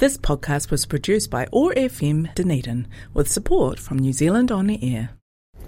[0.00, 5.10] This podcast was produced by ORFM Dunedin with support from New Zealand On the Air.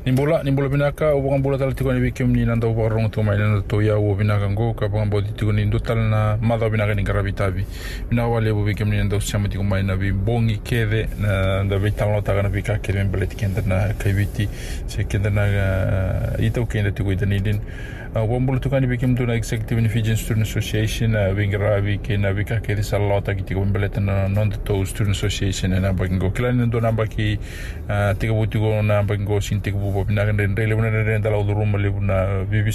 [0.06, 3.36] Ni bola binaka o bukan bola tala tiko ni bikim nanda o barong tu mai
[3.36, 6.96] nanda to ya o binaka ngo ka bukan bodi tiko ni dotal na mada binaka
[6.96, 7.66] ni karabitabi
[8.08, 11.78] bina wale o bikim ni nanda usia mati kumai na bi bongi kede na nanda
[11.78, 14.48] bi tamlo taga na bi ka kede ben belet na kaibiti
[14.86, 17.38] se kenda na eh, ita o kenda tiko ita ni
[18.14, 22.76] Wambulu tukani bikim tu na Executive Fijian Student Association wingira bi ke na bika ke
[22.76, 22.82] di
[23.34, 27.38] ki tiga mbeleta na non to Student Association na bagingo kila ni ndo na baki
[28.18, 31.38] tiga buti go na bagingo sin tiga bu bobi na rende rele buna rende dala
[31.38, 31.54] udu
[31.90, 32.70] buna bibi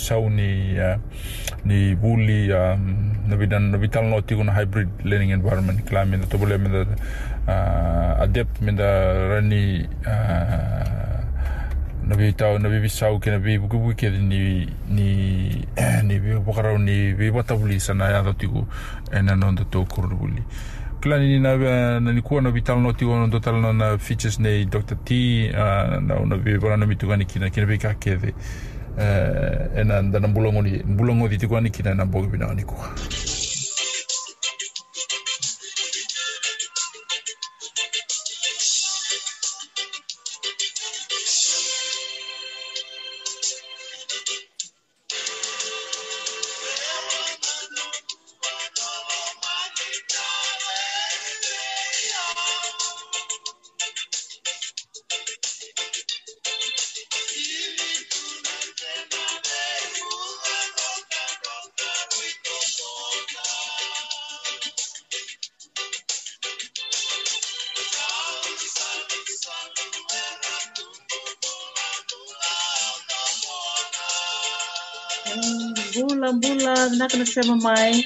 [3.28, 3.78] na bidan na
[4.44, 5.86] na hybrid learning environment.
[5.86, 6.86] Kila mi to bole da
[8.24, 9.86] adept mi da rani
[12.08, 15.08] na bi tau na bi sau ke na bi buku buku ke ni ni
[16.08, 18.64] ni bi pokarau ni bi bata buli sana ya tiku
[19.12, 20.42] ena na non to kur buli
[21.02, 21.58] kila ni na
[22.00, 24.96] na ni kuwa na bi tal no tiku no to tal na features nei Dr.
[25.04, 28.32] T na na bi bora na mitu gani kina kina bi ka ke de
[28.98, 32.88] e na na bulongo ni bulongo di tiku ani kina na bogi bina ni kuwa
[75.94, 78.04] bulan-bulan, going to say my mamay.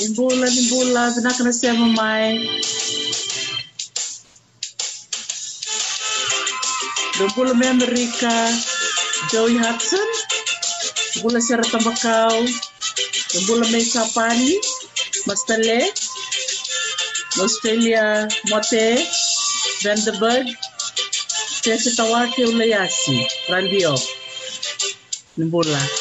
[0.00, 2.40] Nak kena sama mai
[7.36, 8.32] Bulan me Amerika
[9.28, 10.08] Joey Hudson
[11.20, 12.32] Bulan Sierra Tambakau
[13.44, 14.56] Bulan me Sapani
[15.28, 15.92] Mastale
[17.36, 19.04] Australia Mote
[19.84, 20.48] Vandenberg
[21.60, 24.00] Tese Tawake Ulayasi Randio
[25.36, 25.99] Bulan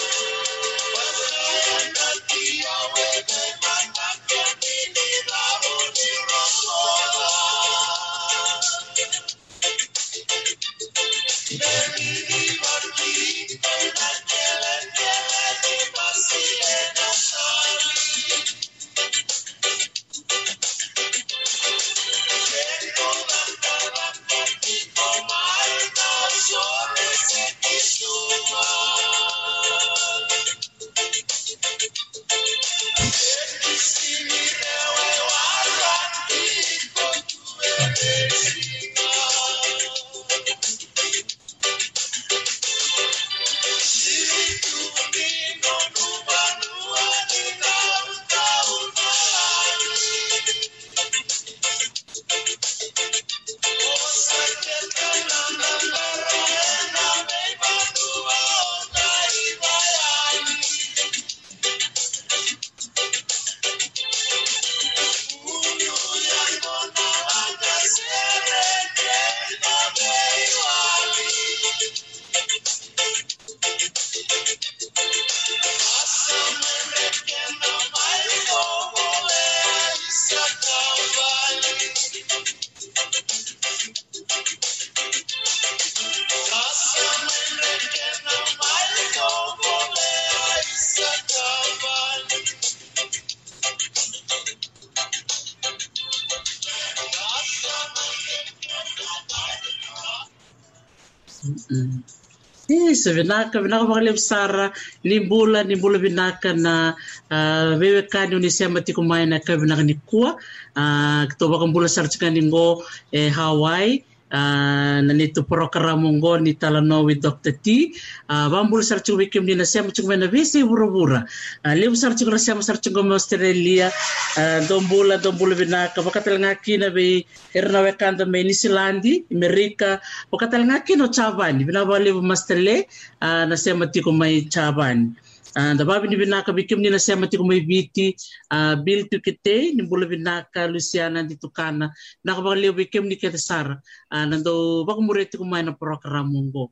[102.69, 104.71] Isa vinaka vinaka vakale visara
[105.03, 106.93] nimbula nimbula vinaka na
[107.31, 110.37] uh, vevekani unisema tiko mai na ka vinaka ni kua
[110.75, 117.21] uh, kito vakambula sarchika ningo eh, Hawaii uh, na nito programa ngo ni talano with
[117.21, 117.51] Dr.
[117.61, 117.93] T.
[118.29, 121.25] Uh, vambula sarchika vikim ni nasema chika na visi vura-vura.
[121.65, 123.91] Uh, levu sarchika nasema sarchika mo Australia.
[124.37, 126.01] Uh, dombula dombula vinaka.
[126.01, 129.99] Vakatalanga kina ve herna wekanda me New Zealand Amerika.
[130.31, 131.65] Vakatalanga kina chavani.
[131.65, 132.87] Vinava levu mastele
[133.21, 135.11] uh, nasema tiko mai chavani
[135.59, 138.15] Ah, ndaba bini binaka bikimu ninasema tikuma biti
[138.55, 141.85] uh, bil tukite nimbula binaka luciana nditukana
[142.23, 143.75] nakabakalio bikimu nikete sara.
[144.11, 146.63] Uh, nando bakumure tikuma na programu ngo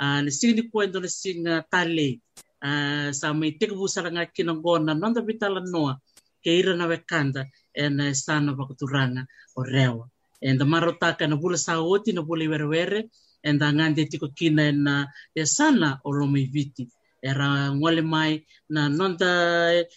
[0.00, 2.20] uh, nising ni kwendo na singa tale
[2.62, 5.98] uh, sa may tikbu saranga kinangona nanda bitala noa
[6.44, 9.26] keira na wekanda en sana bakuturanga
[9.58, 10.06] orewa.
[10.40, 13.10] And marotaka na bula sa oti na bula iwerewere
[13.42, 16.86] and angande tiko kina na ya sana olomiviti
[17.30, 18.32] era ngole mai
[18.74, 19.30] na nonda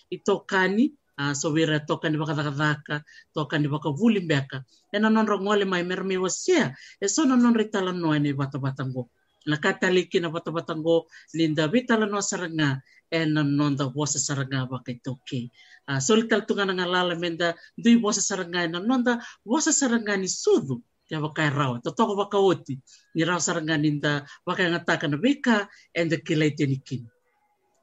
[0.09, 0.85] i tokani
[1.19, 2.95] uh, so wira tokani baka dhaka
[3.35, 4.63] tokani baka vuli mbeka.
[4.95, 6.73] Ena nonra ngole mai mer mi wasia
[7.03, 9.09] e so na nonra tala no ni bata batango
[9.45, 11.05] na kataliki na batango
[11.37, 12.81] linda bitala no saranga
[13.11, 15.49] ena nonda wasa saranga baka toke
[15.89, 20.27] uh, so lital tunga nga lala menda dui wasa saranga ena nonda wasa saranga ni
[20.27, 21.81] sudu ya baka rawa.
[21.81, 22.77] Totoko baka oti
[23.17, 25.65] ni rawa saranga ninda baka ngataka na beka
[25.97, 26.53] and the kilai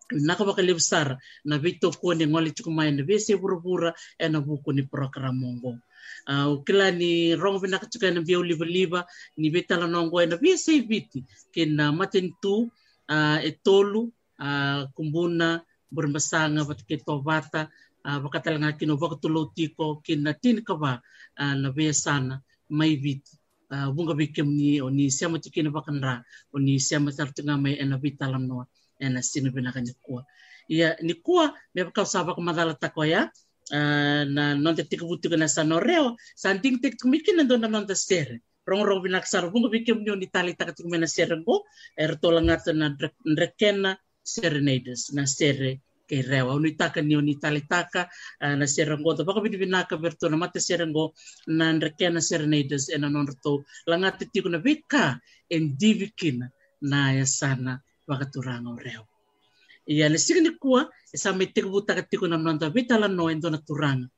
[0.08, 4.40] tenikin naka baka lebsar na vito ko ni ngoli chukumai na bese burubura e na
[4.40, 5.78] buku ni program mongo
[6.28, 9.06] uh, ukila ni rong bina kachuka na biau liba liba
[9.36, 12.70] ni betala nongo e na bese viti kina matin tu
[14.38, 17.68] uh, kumbuna bermasanga batke tovata
[18.04, 21.02] uh, bakatalanga kino bakatulo tiko kina tin kaba
[21.38, 23.38] uh, na besana mai viti
[23.70, 26.22] uh, bunga bikem ni oni siama tikina bakanra
[26.54, 27.98] oni siama tartunga mai ena
[28.38, 28.66] noa
[29.00, 30.24] ena sino binaka ni kua.
[30.68, 33.30] Ia ni kua me kau saba ko madala tako ya.
[33.66, 37.68] Uh, na non te tika butu na sa noreo sa ting tek tumikin na na
[37.68, 38.40] non te sere.
[38.66, 41.64] Rong rong binak sar bunga bikim ni ni tali taka tika mena sere go
[41.98, 42.94] er to langata na
[43.38, 48.06] rekena serenades na sere ke rewa uni taka ni uni tali taka
[48.42, 49.82] uh, na sere go to baka bini na
[50.36, 51.14] mate sere go
[51.46, 55.18] na serenades ena non to langata tika na bika
[55.50, 56.38] en divikin
[56.80, 59.04] na ya sana wakaturanga reo.
[59.86, 63.08] Ia le sika ni kua, e sa me teka buta ka tiko na mnanta vitala
[63.08, 64.08] no endo na turanga.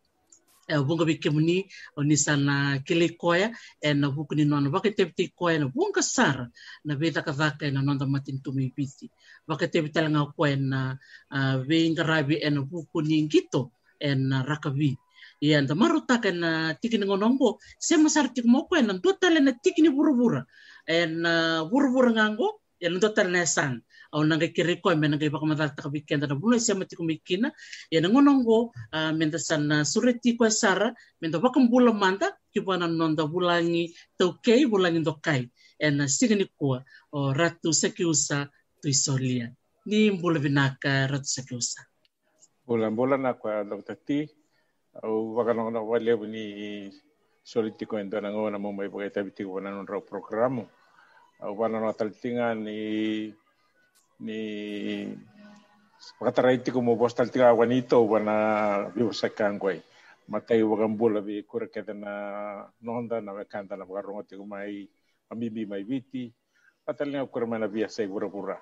[0.69, 1.65] E o bunga bike muni,
[1.97, 6.49] o e na buku ni nona waka te viti koya na bunga sara,
[6.85, 9.11] na veta ka vaka e na nonda matin tumi biti.
[9.49, 10.99] Waka te vitala nga koya na
[11.33, 14.97] uh, veinga rabi e na buku ni ngito, e na rakavi.
[15.41, 18.93] Ia nda marutaka na tiki ni ngonongo, se masara tiki mo koya na
[19.41, 20.45] na tiki ni bura-bura.
[20.87, 23.83] E na bura-bura ngango, ya nunto na san
[24.13, 27.53] au nanga kiri ko me nanga ibaka madal ta kabikenda na bulo sia mati kumikina
[27.91, 33.27] ya ngonongo uh, menda san sureti ko sara menda bakam bula manda ki bana nonda
[33.27, 36.81] bulangi tauke bulangi dokai en signi ko
[37.13, 38.49] o ratu sekiusa
[38.81, 39.51] tu isolia
[39.87, 41.83] ni bula vinaka ratu sekiusa
[42.67, 44.19] bulan bulan aku dokter ti
[45.03, 46.45] au bakano na wale ni
[47.45, 50.78] soliti ko endo na ngona mo mai pakai tabi ti ko na non programo au
[51.39, 53.31] wana no taltinga ni
[54.21, 54.41] ni
[56.19, 59.79] pakatarai tiko mo bos taltinga wanito wana biwa sakan koi
[60.29, 62.13] matai wakambula bi kura keta na
[62.83, 64.89] nonda na wekanda na wakarongo tiko mai
[65.31, 66.27] amibi mai viti
[66.83, 68.59] patalinga kura mana biasa pura pura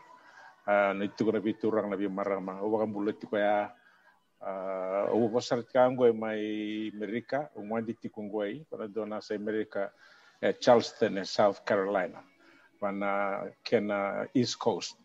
[0.66, 2.58] na tiko na bitu orang na bi marang ma.
[2.58, 3.70] Wakambula tiko ya.
[5.14, 8.20] O bosar kangoi mai Amerika umwandi tiko
[8.68, 9.90] pada dona sa Amerika
[10.60, 12.20] Charleston South Carolina
[12.80, 14.96] pana kena East Coast.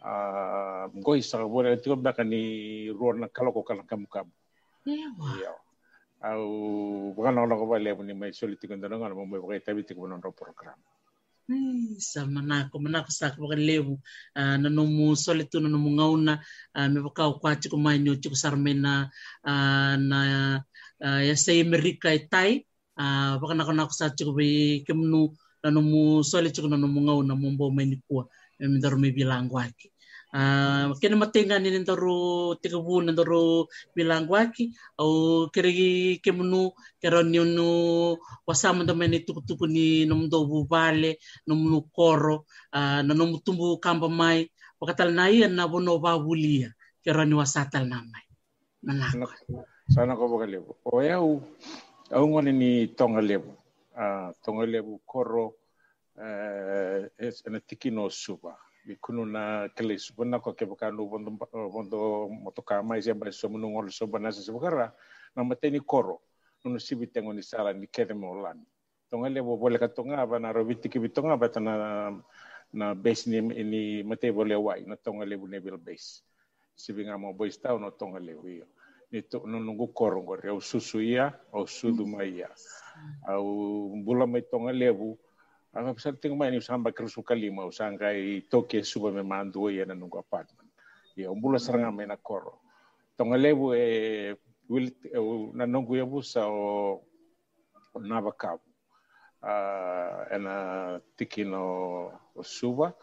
[0.00, 4.32] Uh, goi sa bora tiko baka ni ruor na kaloko kana kamu kamu.
[4.88, 5.52] Iya.
[6.20, 6.44] Au
[7.16, 10.20] bukan orang ko bale ni mai soli tiko ndana ngana mo mai tabi tiko non
[10.20, 10.76] program.
[11.98, 13.98] sa manako manako sa ko lewu
[14.38, 16.38] uh, na no mu soli tu no mu ngauna
[16.76, 19.10] uh, me baka ko ati ko mai no tiko sarmena
[19.42, 20.18] uh, na
[21.02, 22.62] uh, ya sei Amerika itai
[22.94, 26.68] uh, baka na ko na ko sa tiko bi kemnu na no mu sole chuko
[26.68, 28.24] na no mu ngau na mu mbo mai ni kua.
[28.60, 29.88] E mi daro mi bilango aki.
[30.32, 34.72] Uh, kena matenga ni ndaro tika bu ndaro bilango aki.
[34.98, 35.70] Au kere
[36.22, 36.70] ke munu
[37.02, 41.54] kero ni unu wasama da mai ni tuku tuku ni no mdo bu vale no
[41.54, 44.50] mu koro uh, na no tumbu kamba mai.
[44.80, 46.72] Wakatal na ia na bono ba bulia
[47.04, 48.24] kero ni wasatal na mai.
[48.86, 49.28] Manako
[49.90, 51.42] sana ko bakale o yau
[52.14, 53.50] au ngone ni tonga lebu
[54.42, 55.54] tonga lebu koro
[56.16, 57.06] uh,
[57.50, 58.56] na tiki no supa
[58.88, 61.30] i kunu na kele supa na ko ke bakanu bondo
[61.70, 64.92] bondo motoka mai se ba so munu ngol so bana se bakara
[65.36, 66.20] na mateni koro
[66.64, 68.66] no sibi tengo ni sala ni kede mo lani
[69.10, 72.14] tonga le bo bole ka tonga na bitonga na
[72.72, 74.96] na base ni ini mate bole wai na
[75.76, 76.22] base.
[76.76, 78.62] Sibi nga boys tau no tonga le wi
[79.10, 81.34] ni to no nungu koro ngore au susu ia
[81.66, 82.06] sudu
[83.28, 85.18] au bula mai tonga levu.
[85.74, 89.86] Anga pesar ting mai ni samba kerusu kalima usanga i toke suba me mandu ia
[89.86, 90.70] na nungu apartment.
[91.16, 92.58] Ia umbula saranga mai na koro.
[93.16, 94.34] Tonga levu e
[94.68, 94.90] wil
[95.54, 97.02] na nungu ia busa o
[97.98, 98.66] nava kavu
[99.42, 102.94] uh, ena tiki no o suba.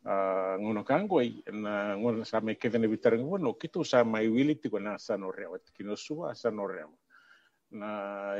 [0.00, 4.56] Uh, ngono kango ai na ngono sa me kevene bitarang wono kitu sa mai wili
[4.56, 6.96] tiko na sa no rewa tiki no suba sa no rewa
[7.70, 7.88] na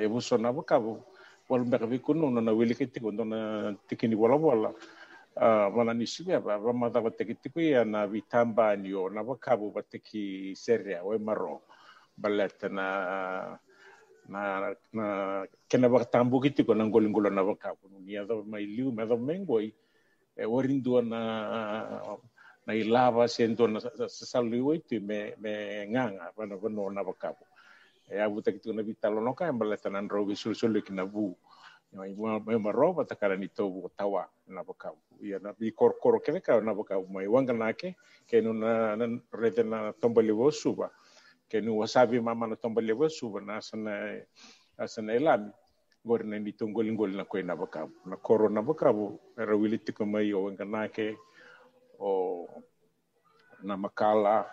[0.03, 1.03] ebusuana bukabu
[1.49, 4.75] walumbervikunu nona welikitiku nona tikini walawala
[5.75, 11.19] wala nisiwe ba bamada bateki tiku ya na vitamba niyo na bakabu bateki seria we
[11.19, 11.63] maro
[12.19, 12.87] baleta na
[14.29, 15.05] na na
[15.69, 19.75] kena batambu kitiku na ngolingolo na bakabu ni ya mai liu ma mengoi
[20.37, 21.21] e warindua na
[22.67, 27.47] na ilava sendo na saliwe tu me me nganga bana bana na bakabu
[28.11, 30.93] e avu ta kitu na vitalo no ka mbala tanan ro vi sul sul ki
[30.93, 31.35] na vu
[31.93, 34.91] no i mo mo ro ba ta kara ni tawa na ba ka
[35.23, 37.95] ia na bi kor kor ke ka na ba ka mai wanga na ke
[38.27, 39.93] ke no na na rete na
[40.51, 40.91] suba.
[41.51, 44.23] Ke no wasabi mama na tomba le suba na sana
[44.79, 45.51] asana elami
[46.05, 48.93] gor na ni tongol ngol na ko na ba ka na koro na ba ka
[48.93, 50.33] bu era wili tiko mai
[50.95, 51.17] ke
[52.01, 52.47] o
[53.63, 54.47] na makala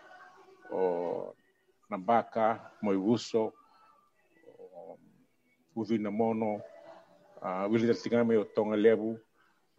[0.74, 1.32] o
[1.90, 3.54] Nambaka, Moiguso,
[5.76, 6.62] Udinamono, um,
[7.42, 9.20] uh, Wilda Tingame o Tongalebu,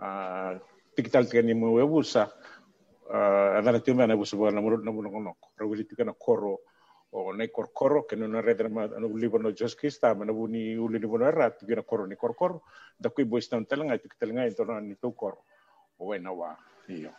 [0.01, 0.59] uh,
[0.95, 2.31] Tikital Tingani Moebusa,
[3.11, 6.61] uh, Adana Tumba na Busu na Muru na Muru Ngono, Rawili Tingana Koro,
[7.11, 10.47] o na Korkoro, que no na rede na no livro no Jesus Cristo, mas no
[10.47, 12.63] ni o livro na rat, que Koro ni Korkoro,
[12.99, 15.45] da kui bois tan telanga, tikitalanga entorno ni to Koro,
[15.99, 16.57] o wa,
[16.89, 17.11] iyo.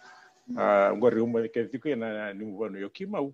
[0.58, 3.34] Ah, ngori umba ke tiku na ni mvano yokimau,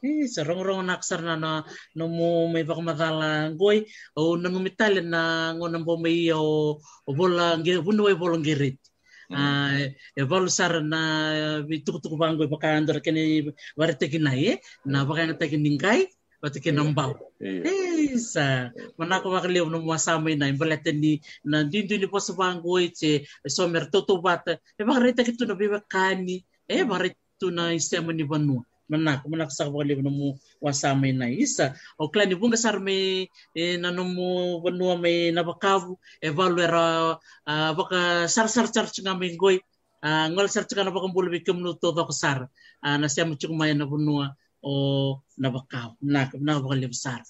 [0.00, 1.60] Eh, sarong-rong naksar na na
[1.92, 3.84] no mo may baka matala goy
[4.16, 8.80] o nangumitali na ngo nang may o bola ngi buno ay bola ngirit.
[9.28, 9.76] Ah,
[10.16, 11.00] e bol sar na
[11.68, 14.56] bituk-tuk banggoy baka andor kini warite kinai
[14.88, 16.08] na baka ngata kiningkai
[16.40, 17.12] pati kinambaw.
[17.44, 22.88] Eh, sa manako makaliw no masamay na imbalete ni na dindu ni po sa banggoy
[22.88, 24.48] che somer tutubat.
[24.48, 26.40] E baka rita kito na bibakani.
[26.64, 30.28] Eh, baka rito na isema ni banua manak manak sa kabali no mo
[30.58, 34.60] wasame na isa o klani bunga sar me e nano mo
[34.98, 37.14] me nabakavu e valera
[37.46, 39.56] uh, baka sar sar sar nga me goy
[40.02, 42.48] uh, ngol sar tsinga na bakang bulu bikim no to sar.
[42.82, 44.26] Na siya mo na bunua
[44.64, 47.22] o nabakavu nak na bakali besar.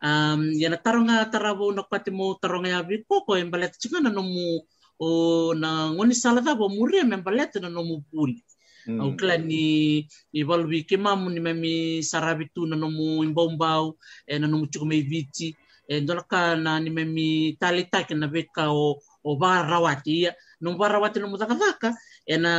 [0.00, 3.04] Um yana tarong nga tarabo nakpati mo tarong nga bi
[3.36, 4.64] embalet tsinga na mo
[5.00, 8.40] o na ngoni salada bo muri membalet na mo puli
[8.88, 13.96] aukila ni ni walui ke mamu ni mami sarabi tu na nomu imbaumbau
[14.26, 15.56] e eh, na nomu chuku mei viti
[15.88, 20.78] eh, e dolaka na ni memi tali take na veka o o varawati ia nomu
[20.78, 21.88] varawati nomu dakadaka
[22.26, 22.52] e eh, na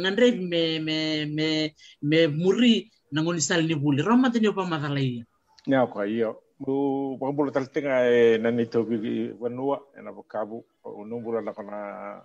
[0.00, 4.02] ngandrevi me me me me muri na ngoni sali ni vuli.
[4.02, 5.24] Roma tini o pamadala ia.
[5.66, 11.40] Nea kwa iyo, mu wakamula talitinga e nani toki wanua e na wakabu, unumbu la
[11.40, 12.22] na kona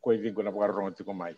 [0.00, 1.36] kwa idhingu na wakarongo tiko mai.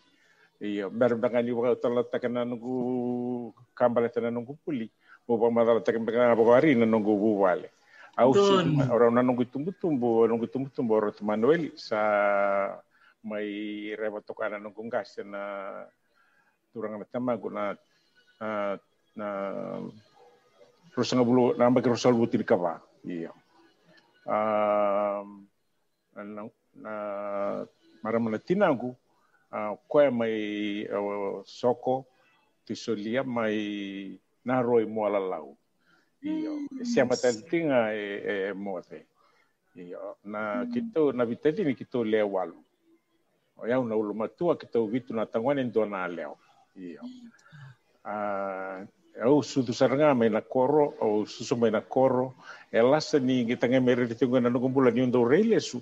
[0.57, 4.89] Iya ber bangani wa tala takana nungu kambale tana nungu puli.
[5.27, 7.13] Bo ba madala takan bangana bo ari na nungu
[8.17, 8.53] au su
[8.89, 12.01] ora na nungu tumbu tumbu nungu tumbu tumbu ora manuel sa
[13.21, 15.85] mai reba tokana nungu gas na
[16.73, 17.77] turang na tamago na
[19.13, 19.27] na
[20.97, 23.29] rusanga bulu namba ke rusal butir kava iya.
[24.25, 25.45] Um
[26.17, 26.93] na na
[28.01, 28.97] maramana tinangu
[29.51, 30.35] uh, koe mai
[30.87, 32.05] uh, soko
[32.65, 35.57] tisolia mai na roi ala lau.
[36.23, 39.05] Io, e sia matalitinga e, e, e mote.
[39.75, 42.63] Io, na kito, na vitati ni kito lea walu.
[43.57, 46.37] O iau na ulu matua kito vitu na tangwane ndo na leo.
[46.75, 47.01] Io.
[48.05, 48.87] Uh,
[49.21, 52.35] au sutu saranga mai na koro au susu mai na koro
[52.71, 55.81] e lasa ni kita ngai mere te na nukumbula ni ndo reile su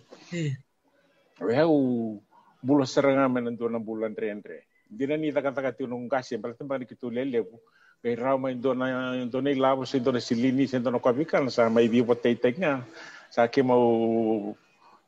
[1.41, 2.21] au
[2.65, 6.89] bulu serenga menen dona bulan rendre dina ni taka taka tiunung kasi pala tempa ni
[6.89, 7.61] kitu lele bu
[8.01, 12.01] e rau mai dona dona lavo se dona silini se dona kwabikan sa mai bi
[12.01, 12.81] potei tenga.
[13.29, 14.53] Sa ke mau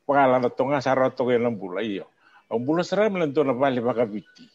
[0.06, 2.06] pangala na tonga sa roto ke lang bula iyo
[2.50, 4.46] ang bulu serenga menen dona bali baka biti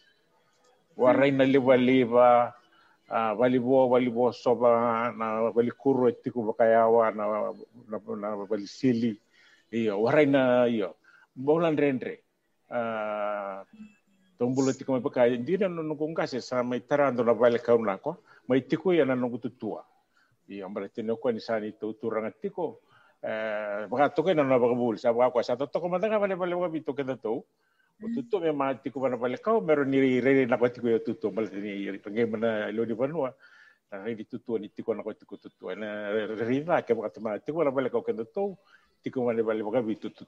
[0.94, 1.38] warai mm.
[1.38, 2.28] na liwa liwa
[3.38, 7.24] wali bo wali bo soba na wali kuro e tiku bakayawa e na
[7.90, 9.18] na, na wali sili.
[9.72, 10.96] Iyo warai na iyo
[11.32, 12.20] bolan rendre
[12.72, 13.60] uh,
[14.40, 18.24] tombulu tiku mai pakai dina no no kungkase sa mai tarando na vale kauna ko
[18.48, 19.84] mai tiku ya na no tutua
[20.48, 22.80] iyo berarti no ko ni sani to turanga tiku
[23.22, 26.34] eh baka toke na na baka bul sa baka sa to ko mata ka vale
[26.34, 27.44] vale wa bito ke to.
[28.02, 30.98] O tutu me ma tiku mana pale kau mero ni re na ko tiku yo
[30.98, 33.30] tutu mal ni pengen mana lo di vanua
[33.92, 37.06] na re di tutu ni tiku na ko tiku tutu na re na ke ba
[37.14, 38.58] tama tiku na pale kau kendo to.
[39.06, 40.26] Tiku mana pale ba bi tutu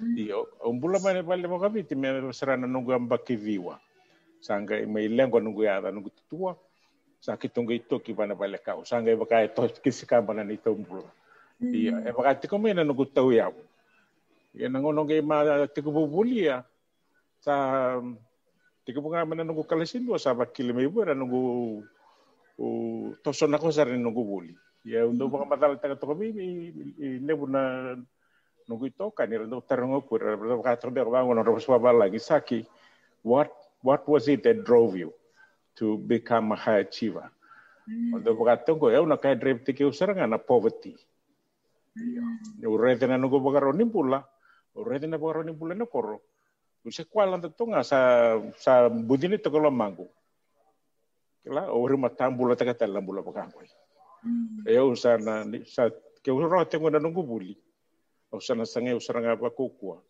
[0.00, 3.78] Ndio, ombula mane pale mokaviti meserana nungu amba kiviwa.
[4.40, 6.56] Sanga imeilengo nungu yata nungu tutua.
[7.20, 8.84] Saki tungu itoki pana pale kau.
[8.84, 11.06] Sanga ibaka eto kisikamba na nito ombula.
[11.60, 12.34] Ndio, ibaka mm.
[12.34, 13.54] eh, tiko mena nungu tau yau.
[14.54, 16.58] Ya nangono ngai ma tiko bubulia.
[16.58, 16.64] Ah.
[17.40, 17.54] Sa
[18.84, 21.84] tiko bunga mena nungu kalasindu sa bakile meibura nungu
[22.58, 22.66] o
[23.22, 24.54] toso na cosa rin nungu buli.
[24.84, 26.34] Ya undo bunga matala taga toko mi
[26.98, 27.94] lebu na
[28.64, 30.16] nunggu ito kan ni ko
[31.10, 32.64] bangon ro sa lagi saki
[33.20, 33.52] what
[33.84, 35.12] what was it that drove you
[35.76, 37.28] to become a high achiever
[37.84, 40.96] Untuk pagkatong ko, yaw nakay-drive tiki usara nga na poverty.
[42.64, 44.24] Urete na nunggu bagaro nimpula,
[44.72, 46.24] urete na bagaro nimpula na koro.
[46.84, 50.08] Usa kuala ta tonga sa sa budini to kolo mangu.
[51.44, 53.68] Kila ori matambula ta kata lambula pakangoi.
[54.64, 55.92] E usa na sa
[56.24, 57.52] ke uro tengo na nungu buli.
[58.34, 60.02] Usa na sange usa nga pa kukua.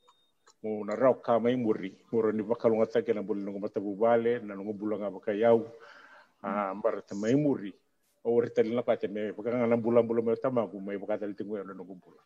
[0.65, 1.93] Mo na rau ka mai muri.
[2.09, 5.69] Muro ni bakalunga ta kena buli nungu matabu bale na nungu bula nga bakayau.
[6.41, 7.73] Ah mbara ta mai muri.
[8.25, 11.77] Ori tali na kate me pakanga na bula bula me tamagu mai pakata tingu na
[11.77, 12.21] nungu bula.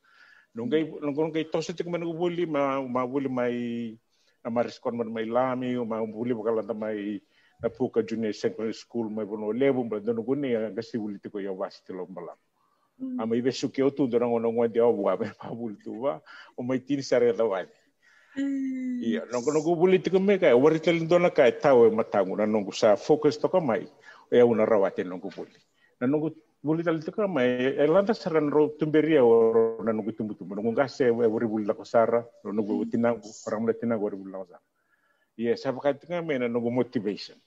[0.54, 3.98] Nungai tosa tiku nungu buli ma ma buli mai
[4.44, 7.18] na mariskon man mai lami o mai buli bakala ta mai
[7.58, 11.42] na puka junior secondary school mai bono lebu ba dono guni ya gasi buli tiko
[11.42, 12.38] ya malam
[12.98, 13.20] Mm.
[13.20, 16.22] amai besuke o tudo não não é de obra mas para bultuva
[16.56, 17.68] o mai tiri sare da vai
[19.00, 20.26] ia não não o político mm.
[20.26, 23.86] me cai o ritel dona cai tau é matango não não sa focus toca mai
[24.32, 25.54] e é uma rawate não o poli
[26.00, 29.92] não não buli tali toca mai e é lanta saran ro tumberia e o não
[29.92, 32.90] não tumbu tumbu não gase é o ribul da cosara não não mm.
[32.90, 34.60] tinago para mulher tinago o ribul da cosara
[35.38, 37.38] ia sabe que tinha mena não motivation.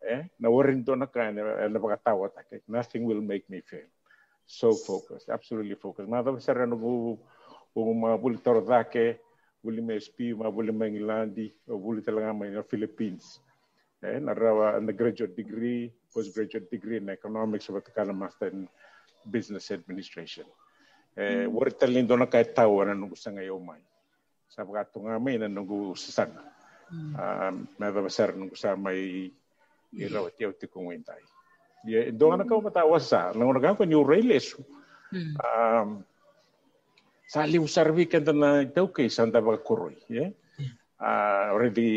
[0.00, 2.62] Eh na warring dona cai na na pagatawa take.
[2.68, 3.90] Nothing will make me fail.
[4.50, 6.10] So focused, absolutely focused.
[6.10, 7.14] Mga sara no bu
[7.78, 9.22] mga buli toro dake,
[9.62, 13.38] buli may SP, mga buli may Ngilandi, o buli talaga may na Philippines.
[14.02, 18.66] Eh, na rawa na graduate degree, postgraduate degree in economics, o batakala master in
[19.22, 20.50] business administration.
[21.14, 21.54] Eh, mm.
[21.54, 23.82] warin talin do na kahit tawa na nung gusto ngayon may.
[24.50, 26.42] Sa pagkatunga may na nung sasana.
[26.90, 27.12] Mm.
[27.14, 29.30] Um, may babasar nung gusto may
[29.94, 30.66] ilo tio ti
[31.84, 32.64] ye doana ka mm.
[32.64, 33.32] mata wasa ah.
[33.32, 34.56] langona ka ko new railes
[35.12, 35.34] mm.
[35.40, 36.04] um
[37.24, 40.72] saliu servi kenta na tau ke santa ba kuroi ye mm.
[41.00, 41.90] a ah, ready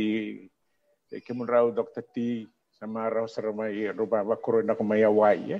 [1.11, 2.47] eh, ke mun rau dr t
[2.79, 5.57] sama rau serma ye ruba ba kuroi na ko maya wai ye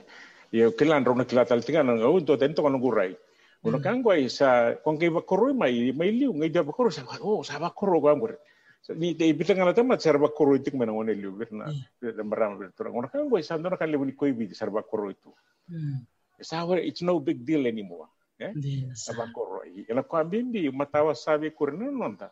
[0.51, 3.15] ye kilan rona kilatal tinga na ngau to tento kono gurai
[3.63, 7.47] Uno kango ay sa kung kay bakuro may may liu ngay dapat bakuro sa oh
[7.47, 8.35] sa bakuro ko ang gurai
[8.91, 11.71] ni te ibita ngana tama sarba koro itu mana ngone liu birna
[12.03, 15.07] da maram bir turang ona kan boy sandona kan lebu ni koi bi sarba koro
[15.07, 15.31] itu
[16.83, 18.51] it's no big deal anymore ya
[18.91, 22.27] sarba koro ina ko ambindi matawa sabe kurna nonta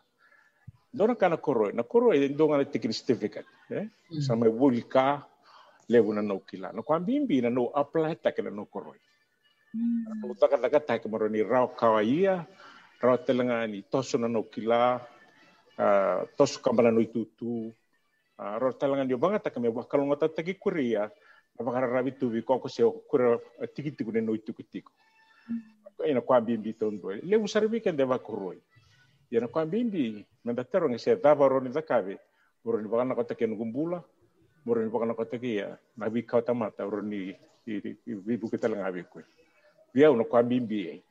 [0.91, 3.87] dona kana koro na koro e do ngana tikin certificate ya
[4.19, 5.23] sama bulka
[5.87, 8.91] lebu na no kila na ko ambimbi na no apply ta kana no koro
[10.19, 12.43] no taka taka ta kamaro ni raw kawaia
[12.99, 14.99] raw telangani toso na no kila
[15.81, 17.73] Uh, tos kambala no itutu
[18.37, 21.09] uh, ro talangan dio banga takame ba kalau ngota tagi kuria
[21.57, 23.41] apa kara rabi tu bi koko se kura
[23.73, 24.93] tiki tiku no ituku tiku
[25.97, 28.61] ko ina kwa bimbi ton do le usarbi kan deva kuroi
[29.33, 32.21] ina kwa bimbi manda tero ngi se dava ro ni zakabe
[32.61, 34.05] ro ni banga kota ken gumbula
[34.65, 37.33] ro ni banga kota ki ya nabi kauta mata ro ni
[38.05, 39.17] bi bu ketalanga bi ko
[39.97, 41.01] dia no kwa bimbi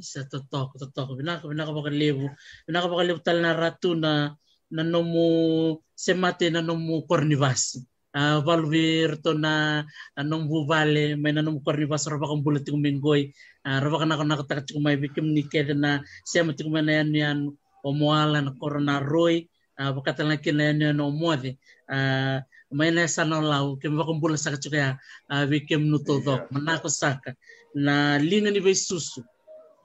[0.00, 1.18] sa totok totok.
[1.18, 4.34] Binaka binaka bakalibu tal na ratu na
[4.70, 9.84] nanomu semate nanomu kornivasi uh, valvir to na
[10.18, 13.30] anong buvale may nanong kornivas raba kang bulat yung minggoy.
[13.66, 17.10] Uh, raba ka na nakatakat yung may bikim ni keda na siya mati kumana yan
[17.14, 17.38] yan
[17.84, 19.46] omuala na corona roy.
[19.74, 21.58] Uh, bakata lang kina yan omuade
[21.90, 22.38] uh,
[22.70, 27.34] may na sa lau kim bakang bulat sa uh, bikim nutodok manako saka
[27.74, 29.26] na linga ni bay susu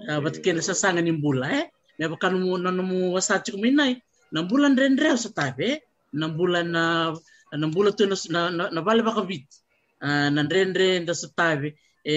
[0.08, 1.68] Ah, bat kena sasangan ni bula eh?
[2.00, 4.00] Me bakan mu na mu wasachi kuminai
[4.32, 5.84] na bulan rendre sa tabe
[6.16, 7.12] na bulan na
[7.52, 9.44] na bulan tu na ah, eh, eh, na bale bakavit
[10.00, 12.16] na rendre nda sa tabe e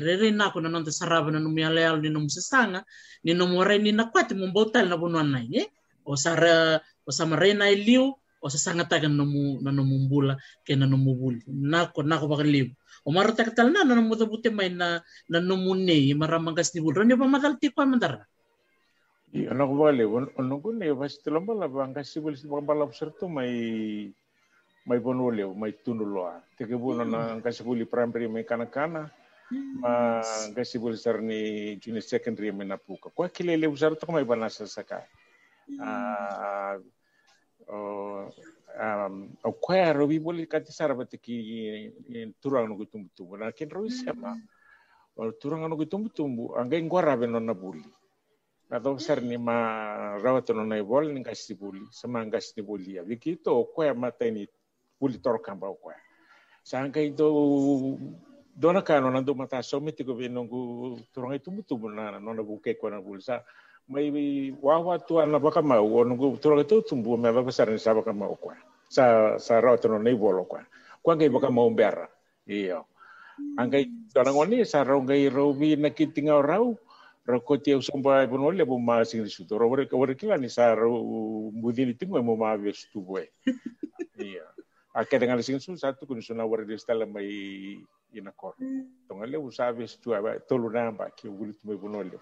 [0.00, 2.80] rere na ko na nonte saraba na numi aleal ni num sasanga
[3.20, 5.68] ni num ore ni na kwati mu botal na bunu anai eh.
[6.08, 10.72] O sara o sama rena iliu o sasanga tagan na mu na num bula ke
[10.72, 12.24] na num bul na ko na ko
[13.04, 17.72] o maratak tal na na muda buti na na numune maramangas ni bulran yo pamadalti
[17.72, 18.26] ko mandar?
[19.30, 22.82] I ano ko bale ono ano ko ne bas tulong bala bangkas sibul sibang bala
[22.82, 24.10] obserto may
[24.88, 29.06] may bonole may tunuloa teke buno na ang kasibuli primary may kana-kana.
[29.50, 29.82] Hmm.
[29.82, 30.22] Ma
[30.54, 33.10] kasibuli sar ni junior secondary may napuka.
[33.10, 35.06] Kwa kilele usar to may banasa saka.
[35.66, 35.78] Hmm.
[35.78, 36.74] Ah
[37.70, 38.26] uh,
[39.44, 41.36] o kwa ro bi buli kati sar bate ki
[42.40, 44.36] turang no gutum tumbu na ken ro siapa
[45.16, 47.84] o turang no gutum tumbu angge ngora be non na buli
[48.70, 52.24] atau besar ni ma rawat no na bol ni kasi buli sama
[52.62, 54.46] buli ya begitu kwa mata ini
[54.98, 55.74] puli torkan ba
[56.62, 57.26] sangka itu
[58.54, 62.90] dona kano nandu mata somi tiko be nongu turang itu mutu na nona buke kwa
[62.90, 63.42] na bulsa
[63.90, 67.90] mai wawa tu ana baka mau nongu turang itu tumbu me ba besar ni sa
[67.90, 68.54] baka mau kwa.
[68.86, 70.62] Sa sa rawat no nei bolo kwa.
[71.02, 72.06] Kwa ngai baka mau bera
[72.46, 72.86] iyo.
[73.58, 76.78] Angkai dona ngoni sa ro ngai robi na kitinga rau
[77.26, 80.48] rako te usomba e bono le bo ma sing su to ro ro kila ni
[80.48, 80.94] sa ro
[81.50, 83.26] mudili tingo mo ma ve stu boe.
[84.20, 84.46] Iya
[84.94, 87.78] ake dengan sing su satu kun suna war de stala mai
[88.14, 88.54] ina kor
[89.08, 92.18] to ngale usabe stu aba tolu namba ki buli tume bono le.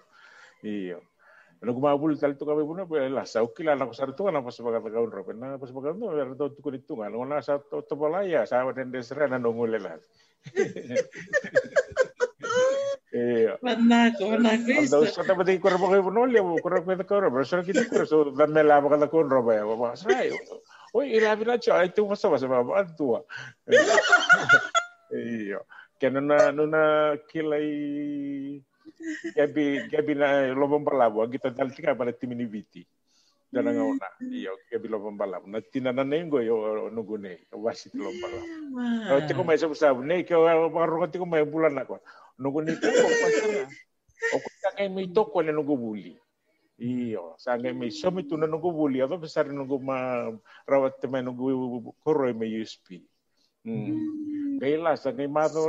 [0.63, 0.97] Iya
[1.67, 4.07] kumampul tal tukang ibu na la la tu
[6.87, 7.03] tu
[7.43, 7.95] sa to to
[8.47, 9.51] sa na no
[14.65, 14.91] visst.
[14.91, 15.23] Då ska
[29.35, 32.83] gabi gabi na lobong balabo kita dal tika pada timini viti.
[33.49, 34.07] Dana nga una.
[34.21, 35.49] Iyo, gabi lobong balabo.
[35.49, 37.49] Na tinana nengo yo no gune.
[37.49, 38.45] Wasi lobong balabo.
[39.09, 41.97] Oh, tiko mai sa sabu ne ke ro tiko mai bulan na ko.
[42.39, 43.67] nunggu nito ko pasara
[44.31, 46.15] o ko sangai mi to ko le nunggu buli
[46.79, 50.31] iyo sangai mi so mi tuna nunggu buli ado besar nunggu ma
[50.63, 51.51] rawat te mai nunggu
[51.99, 53.03] koro me USP
[53.67, 55.67] hmm kaila sangai ma do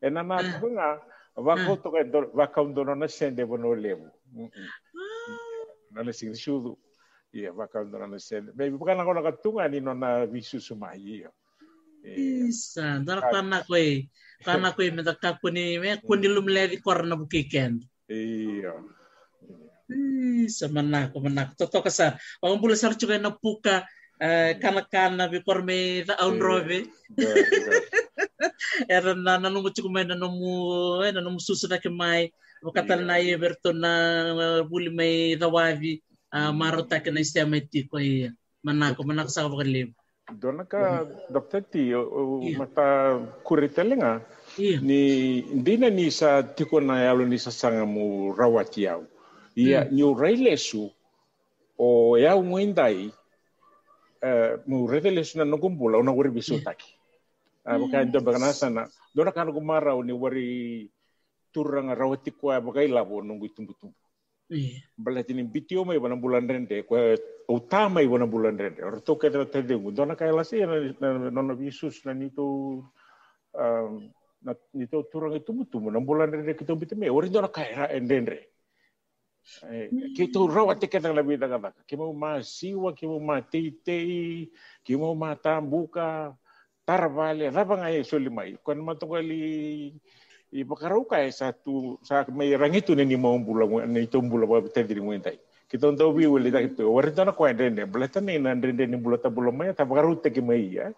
[0.00, 4.10] ena na tunga va ko to ka do va ka ndo na sende bono lebu
[5.94, 6.74] na le sing shudu
[7.32, 10.58] iya va ka ndo na sende be bukan na ka tunga ni no na visu
[10.60, 11.30] suma iyo
[12.08, 14.06] Isa, dar kana ko eh.
[14.46, 17.82] Kana ko eh, medaka ko ni me kundi lumledi korna bukiken.
[18.06, 18.72] Iya.
[20.46, 21.66] Isa manako manako.
[21.66, 22.16] Toto kasa.
[22.40, 23.82] Ang bula sar juga na puka
[24.62, 26.86] kana kana bi korme ta aun robe.
[28.86, 32.30] era na na nungo chiku mai na nomu eh, na nomu susu da ke mai
[32.62, 33.34] o katal na ye
[33.74, 33.92] na
[34.34, 37.98] uh, buli mai da wavi a ah, maro ta ke na iste mai ti ko
[37.98, 38.30] ye eh,
[38.64, 39.94] manako manako sa ko le
[40.38, 44.20] dona ka doctor ti o mata kuritelenga
[44.58, 49.06] ni dina ni sa tiko na yalo ni sa sanga mu rawati yau
[49.56, 50.90] ia ni o eh, reilesu
[51.78, 53.08] o yau ngwendai
[54.66, 56.97] mu reilesu na nokumbula ona wuri bisu taki.
[57.76, 60.88] Baka ndo baka sana dona kana kumara ni wori
[61.52, 63.96] turanga rawati kwa baka ilabo nungu tumbu tumbu
[64.96, 69.16] bala tini bitio mai wana bulan rende kwa utama i wana bulan rende ora to
[69.16, 72.84] keda te de dona kai la sia na na visus na nito
[74.40, 78.48] na nito turang itu mutu na bulan rende kita bitime ora dona kai ra endendre
[80.16, 83.44] kita rawa te keda la vida kata kimo ma siwa kimo ma
[85.12, 86.32] ma tambuka
[86.88, 89.92] tarvale raba ngai solimai kon matokali
[90.56, 95.04] i pakarau kai satu sa mai rangitu ni mau bula ni to bula ba tediri
[95.04, 95.36] mo entai
[95.68, 98.96] kita ndo bi wali ta itu wari tana ko ndende blata ni na ndende ni
[98.96, 100.88] bula ta bula mai ta pakaru te ki mai ya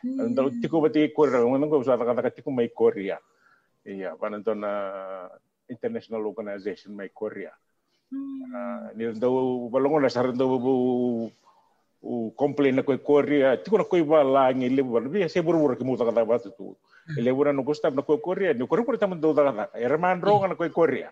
[0.00, 3.20] ndo tiko bati ko ra mo ngo sa kata tiko mai korea
[3.84, 4.16] iya
[4.56, 4.72] na
[5.68, 7.52] international organization mai korea
[8.96, 10.48] ni ndo balongo na sar ndo
[12.06, 15.76] o complain koe korea tiko na koe wala ngi le wala bi se buru buru
[15.76, 16.76] ki muta kata batu tu
[17.18, 20.20] ele bura no gusta na koe korea ni koe koe taman do kata era man
[20.20, 21.10] ro na koe korea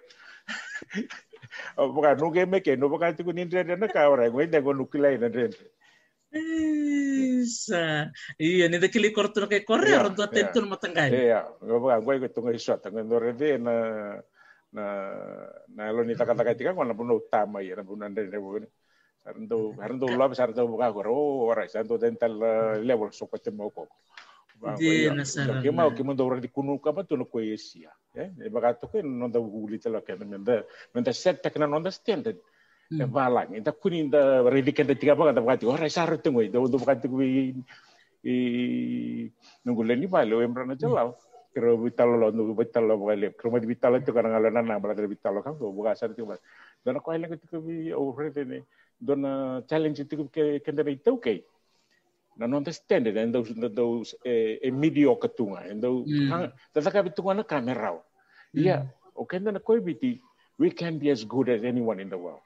[1.75, 4.73] Bukan no game ke no bukan tiko ni ndre na ka ora ngoi da go
[4.73, 5.51] nukilai na ndre
[6.35, 8.11] Isa.
[8.43, 11.15] Iya, ni dakili korto na kay Korea, ron to atento na matanggal.
[11.15, 13.75] Iya, ngapa ngoi ko tunga iswa tanga ndore de na
[14.75, 14.85] na
[15.71, 16.95] na lo ni taka-taka tika ko na
[17.31, 18.67] tama ya na ndre ndre
[19.25, 19.73] Oh,
[21.49, 22.37] ora, sarando dental
[22.85, 23.89] level so ko temo ko.
[24.77, 25.65] Di na sarana.
[25.65, 27.89] Kima o kima do di kunu ka pa tuno ko yesia.
[28.15, 31.67] Eh, e baka to ko no da uli tela ka menda menda set tak na.
[32.93, 36.69] E balang, ita kuni da ka da tiga baka da baka ora sarro tengo do
[36.69, 37.55] do baka ko i
[38.25, 39.33] i
[39.65, 41.17] nunggu ni balo embra na jalao.
[41.53, 43.33] Pero vitalo lo nunggu vitalo le.
[43.33, 46.37] Kromo di vitalo to kana ngala na bala da vitalo kan do sarro tengo.
[46.85, 48.65] Dan ko ai lang ko bi over ne
[49.01, 51.45] dona challenge itu ke ke dari itu ke
[52.37, 55.63] na non it and those those eh, eh mediocre tunga.
[55.71, 56.51] And those mm.
[56.75, 58.03] tataka bitunga na kamera
[58.53, 60.21] yeah okay na koi biti
[60.59, 62.43] we can be as good as anyone in the world.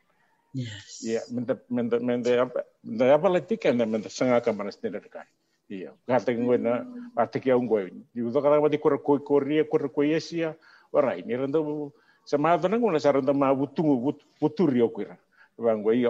[0.52, 1.00] Yes.
[1.00, 2.52] Yeah menda menda menda
[2.84, 5.28] menda apa lagi kan menda sanga ka manas ne kai.
[5.68, 6.84] Iya gata ngwe na
[7.16, 10.56] ate ke ngwe di udo kala mati kor koi koria kor koi esia
[10.92, 11.92] ora ini rendo
[12.24, 15.16] sama dona ngona saranda ma butungu buturi okira
[15.56, 16.08] bangwe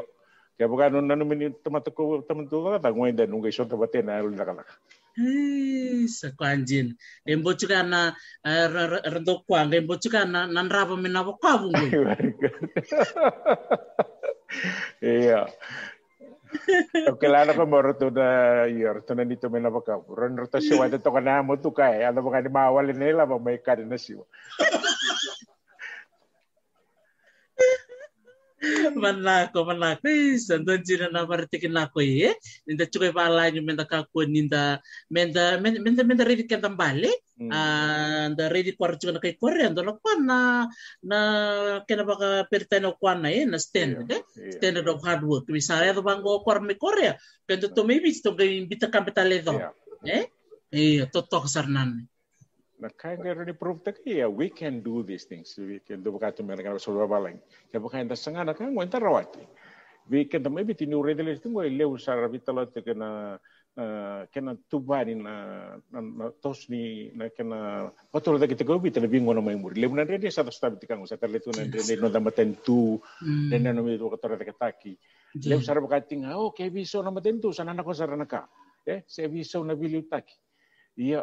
[0.59, 3.95] yo Kaya bukan nuna numi teman tuku teman tuku kata ngoi dan nunggu iso tempat
[4.03, 4.67] na lu nakala.
[6.11, 6.99] sa kwanjin.
[7.23, 8.11] Embo chuka na
[9.07, 11.71] rendo kwanga embo chuka na nanraba mina bo kwabu.
[15.05, 15.45] Iya.
[17.21, 20.01] Kilala ko mo rito na yor, ito na dito may nabaka.
[20.09, 22.03] Ron rito siwa dito ka na mo to kay.
[22.09, 24.25] Ano ba ka ni mawalin nila ba kari na siwa.
[29.03, 32.35] Manako manako sando jina na martikin nako ye
[32.67, 38.73] ninda chukai pala nyu menda kako ninda menda menda menda ready ka tambale nda ready
[38.75, 40.39] kwar chuka na korre ando na na
[41.03, 41.19] na
[41.87, 44.23] kena baka perteno kwa na ye na stand eh?
[44.51, 45.47] standard of hard work.
[45.47, 47.15] Misalnya to bango kwar me korea
[47.47, 49.55] kendo to maybe to ga imbita kampitale do
[50.03, 50.27] eh?
[50.73, 52.11] Eh to to sarnan
[52.79, 54.31] na kaya nga rin i-prove ta kaya?
[54.31, 55.55] We can do these things.
[55.59, 58.71] We can do baka tumira ka sa babalang kaya baka hindi sa nga na kaya
[58.71, 59.43] ngwenta rawati.
[60.09, 63.39] We can da maybe tinu ready list ngo lew sa rabitala te kana
[64.33, 69.45] kena tubani na na tos ni na kena patul da kita gobi tele bingo na
[69.45, 72.11] mai muri lew na ready sa tos tabi tikang sa tele tu na ready no
[72.11, 74.99] da matentu den na mi do katora de kataki
[75.47, 78.49] lew sa baka tinga oh ke biso na matentu sana na ko sa ranaka
[78.83, 80.35] eh se biso na biliu taki.
[80.99, 81.23] Iya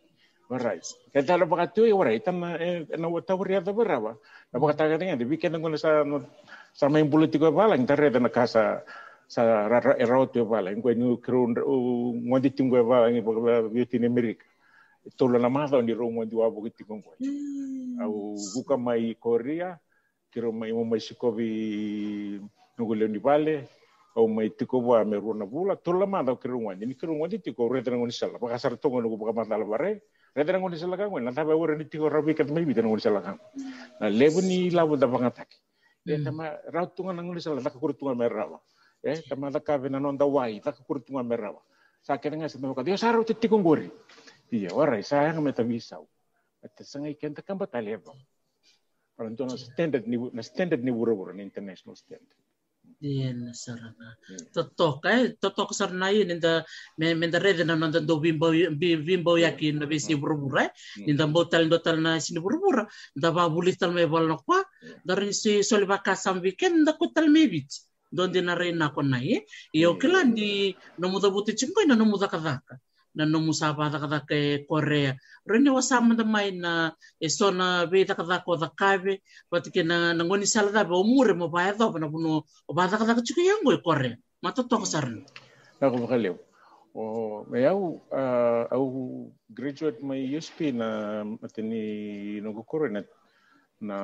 [0.51, 4.19] berrais kita lo pakat tu iwara itam na wata wuri ata berapa
[4.51, 6.03] na pakat taga tinga di bikin ngone sa
[6.75, 8.83] sa main politiko bala ngi tare na kasa
[9.31, 11.55] sa rara erau tu bala ngi nu krun
[12.27, 14.43] ngondi tingo bala ngi pakat biuti ni amerika
[15.15, 17.17] tolo na masa ni ro ngondi wa buki tingo ngoi
[18.03, 19.79] au buka mai korea
[20.35, 21.47] kiro mai mo mai sikobi
[22.75, 23.71] ni bale
[24.19, 27.39] o mai tiko wa me runa bula tolo na masa kiro ngondi ni kiro ngondi
[27.39, 31.11] tiko re tanga ngoni sala pakasar tongo ngoni pakama tala bare Reda ngoni sala kang
[31.11, 33.39] wen nanta bawa ni tiko rabi kat mai bitan ngoni sala kang.
[33.99, 35.07] Na lebu ni labu da
[36.23, 38.63] tama rautungan ngoni sala tak kurtungan merawa.
[39.03, 41.59] Ya tama tak kave na nonda wai tak kurtungan merawa.
[42.01, 43.91] Sa mga Dios araw titi kong guri.
[44.51, 46.01] Iya, waray sayang meta bisaw.
[46.63, 48.15] At sangay kenta kang batalebo.
[49.13, 52.39] Parang to na standard ni na standard ni wuro-wuro na international standard.
[53.01, 54.13] Diyan sarana.
[54.29, 54.53] Hmm.
[54.53, 55.01] Totoo.
[55.01, 56.29] Kay totoo sarana yun.
[56.29, 56.61] In the
[57.01, 60.69] men the red na nanda do bimbo bimbo yakin na bisi burbura eh.
[61.01, 61.09] hmm.
[61.09, 62.37] in the botal botal na sin
[63.17, 64.63] da ba bulital me balno kwa ah.
[64.85, 65.01] hmm.
[65.05, 67.73] darin si solba kasam weekend da kutal me bit
[68.13, 69.41] donde na rena kona eh.
[69.73, 72.77] ye yo kelandi no muda buti chingo na no muda kadaka
[73.15, 75.15] nanomusapata kada ke Korea.
[75.45, 79.21] Rene wasama da mai na eh, e sona beta kada ko da kabe
[79.51, 83.21] watike na nangoni salada ba umure mo baya do na puno o bata kada ka
[83.21, 84.15] chuki yango e Korea.
[84.41, 85.25] Mata to kasarno.
[85.81, 86.39] Na ko makaleo.
[86.95, 88.01] O me au
[88.71, 93.03] au graduate mai USP na matini nungo Korea
[93.81, 93.97] na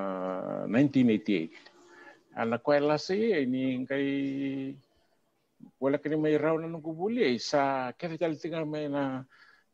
[0.68, 1.50] 1988.
[2.38, 4.76] Ana ko elasi ini kai
[5.82, 9.26] wala kini may raw na nung kubuli sa kaya tal tinga may na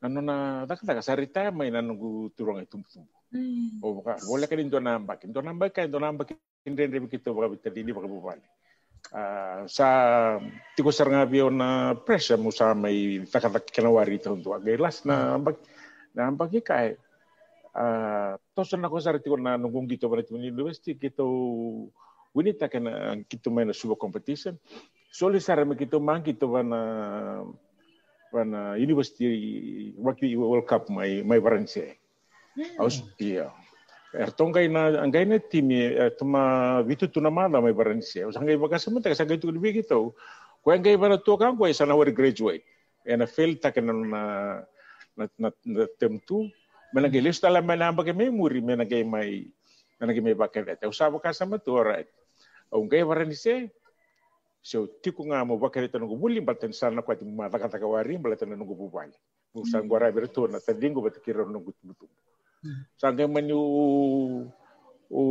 [0.04, 3.08] Ano na taka taka sarita mai na nunggu turong itu tumbu.
[3.32, 3.80] Hmm.
[3.80, 6.36] Oh baka boleh kan itu nambak, itu nambak kan itu nambak
[6.68, 8.44] indren rebi kita baka bitar ini baka bupali.
[9.16, 9.88] Uh, sa
[10.76, 15.08] tiko sarang abio na pressure mo sa may taka taka kinawari ito untuk agay las
[15.08, 15.56] na ambak
[16.12, 17.00] na ambak ikai.
[17.72, 21.24] Uh, toso na ko sa tiko na nunggung dito ba ito university kito
[22.36, 24.60] winita kana kito may na suba competition.
[25.14, 26.82] Soli sarang kito man kito ba na
[28.34, 32.02] wana university waki world cup mai mai varanse
[32.82, 33.54] aus iya.
[34.10, 38.82] Ertong kai na angai na timi tuma vitu tuna mala mai varanse aus angai baka
[38.82, 40.18] sementa sa gaitu dibi gitu.
[40.66, 42.66] Ko angai bana to kan ko sana war graduate.
[43.06, 44.22] Ena fail takena na
[45.14, 46.50] na na, na tem tu.
[46.90, 49.46] Mena ge lista la mena baka memori mena ge mai
[50.02, 50.82] mena ge mai baka vet.
[50.82, 52.10] Aus baka sama tu alright.
[52.74, 53.70] Angai varanse
[54.64, 58.16] seu tikunga mo bakare tan go bulli balten sal ko ti ma daga daga wari
[58.16, 59.12] balten no go bubali
[59.52, 60.66] bu sangora bere to na mm.
[60.66, 62.08] tadingo bat kiro no gut butu
[62.96, 64.48] sangai mani o
[65.12, 65.22] o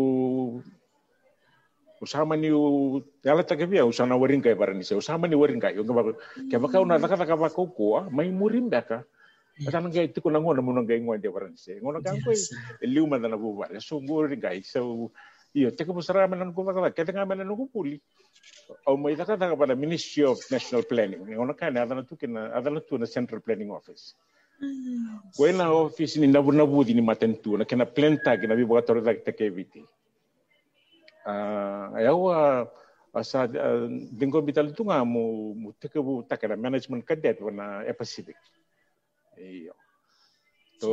[2.04, 5.32] sama ni o ela ta kebia o sana warin kai barani se o sama e.
[5.32, 5.32] mm.
[5.32, 5.32] mm.
[5.32, 6.12] e e ni warin kai ngaba
[6.52, 9.00] ke baka una daga daga ba ko ko mai murim daka
[9.52, 11.76] Pasal ngai tikunga ngona mo ngai ngoi de barani se.
[11.76, 12.32] Ngona kan ko
[12.88, 15.12] liuma dana bubali so ngori kai so
[15.52, 18.00] iyo teka busara manan ko baka kete nga manan ko puli
[18.88, 21.28] au mai taka taka pada Ministry of National Planning.
[21.28, 24.16] Ngono kan ada na tukina ada na tu na Central Planning Office.
[25.36, 28.64] Ko na office ni nabu nabu di ni matentu na kena plan tag na bi
[28.64, 29.82] baka tora tak eviti
[31.22, 32.66] ah ayawa
[33.14, 33.46] asa
[34.10, 35.04] dingo bital tu nga
[35.82, 38.38] teka bu takana management cadet wana Pacific.
[39.36, 39.76] Iyo.
[40.80, 40.90] So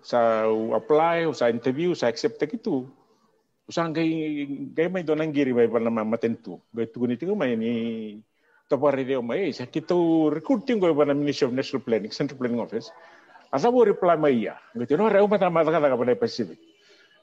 [0.00, 2.86] sa apply sa interview sa accept itu
[3.66, 6.62] usang gai mai donang giri bai pana mama tentu.
[6.70, 7.72] Gai tu tingu mai ni
[8.70, 12.94] tapare dia mai sa kitu recruiting gai pana Ministry of National Planning Central Planning Office.
[13.50, 16.58] Asa bo reply mai ya gai no reu mata mata kata kata Pacific.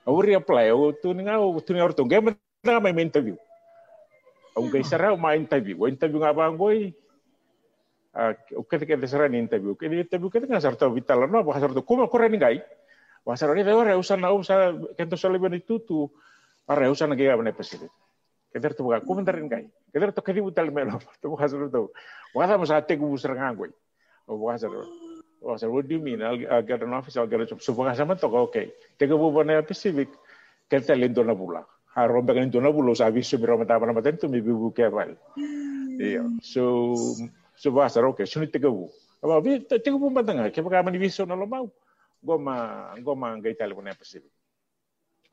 [0.03, 3.39] Au reply au tu ni ngau tu ni orto gai mata mai interview.
[4.59, 5.79] Au gai sarau mai interview.
[5.79, 6.91] Gai interview ngapa goi
[8.51, 9.79] o ketika desara ni interview.
[9.79, 12.59] Ke interview ke tengah sarta vital no ba sarta kuma korani gai
[13.23, 16.11] Wasara ni dewa reusa na usa kento sole bani tutu
[16.67, 17.91] Ara usa na gaya bane president.
[18.53, 19.67] Keder tu buka komentarin kai.
[19.91, 20.99] Keder tu kedi butal melo.
[21.21, 21.91] Tu buka suru tu.
[22.31, 23.73] Wasa masa ate ku busar ngangoi.
[24.27, 24.87] O buka suru.
[25.41, 26.21] Wasa what do you mean?
[26.21, 27.61] I'll, I'll get an office, I'll get a job.
[27.61, 28.71] So buka sama to okay.
[28.97, 30.07] Tega bu bane Pacific.
[30.69, 31.65] Kenta lendo na bula.
[31.95, 34.71] Ha rombe kan lendo na bula sa aviso biro mata bana maten tu mi bu
[34.71, 35.17] ke bal.
[35.99, 36.23] Iya.
[36.39, 36.95] So
[37.59, 38.23] so buka suru okay.
[38.23, 38.87] Suni tega bu.
[39.19, 40.47] Aba bi tega bu matanga.
[40.47, 41.67] Ke buka mani viso na lo mau.
[42.23, 44.31] Goma goma ngai tale bane Pacific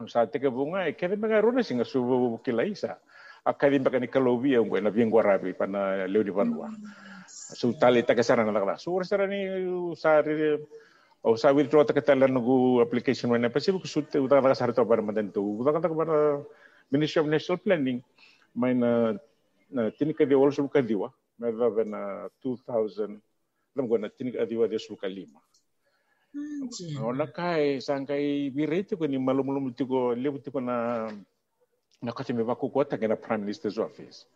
[0.08, 2.00] sa te bunga e kere mega rona singa su
[2.44, 2.98] kila isa.
[3.44, 6.68] A kari mega ni kalobi e ngwe na biengwa rabi pana leo di vanua
[7.26, 9.40] su tali ta kesara na la su sara ni
[9.96, 10.22] sa
[11.22, 14.54] o sa wir trota ke tala nugu application mana pasi bu su te uta ka
[14.54, 15.88] sara to maden tu uta ka
[16.90, 18.02] ministry of national planning
[18.54, 23.20] main na tini ka di wala su ka diwa me va na 2000
[23.76, 23.86] lam
[24.16, 25.40] tini ka diwa de su ka lima
[27.02, 28.50] ona kai sangka i
[28.82, 31.08] tiko ni malumulum tiko lebu tiko na
[32.02, 34.26] na kati me bako kota prime minister's office.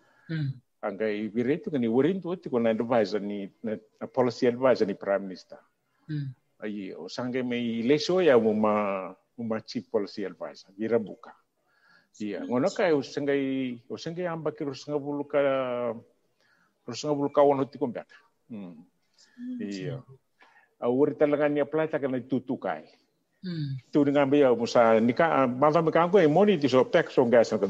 [0.82, 3.76] Anga i bire tiko ni worin tiko na advisor ni na
[4.12, 5.58] policy advisor ni prime minister.
[6.62, 7.82] Ai o sangka mai i
[8.20, 11.32] ya uma uma chief policy advisor bira buka
[12.14, 15.38] Iya, ngono kai usengai usengai amba ki rusenga bulu ka
[16.86, 18.06] rusenga tiko ka wono tikombe.
[19.58, 19.98] Iya.
[20.88, 22.84] Uri talaga ni plata kana tutukai.
[23.44, 23.76] Hmm.
[23.92, 27.52] Tu dengan bia musa nika mata meka ko e moni ti so tax on gas
[27.52, 27.68] kan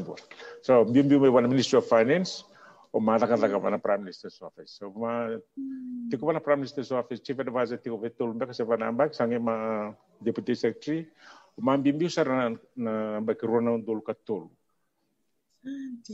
[0.63, 2.47] So bim bim wana Ministry of Finance
[2.95, 4.79] o mata kata ka mana Prime Minister's Office.
[4.79, 6.07] So ma hmm.
[6.07, 9.11] ti ko mana Prime Minister's Office chief advisor ti ko betul mbak sa bana mbak
[9.11, 9.91] sange ma
[10.23, 11.11] deputy secretary
[11.55, 14.47] o ma bim bim sar na na mbak rona dol katul.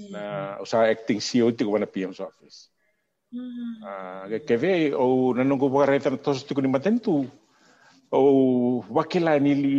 [0.09, 2.73] Na usa acting CEO ti ko mana PM's office.
[3.31, 7.23] Uh, ke ve o nanongo bagareta tos tu ni matentu
[8.11, 9.77] o wakila ni li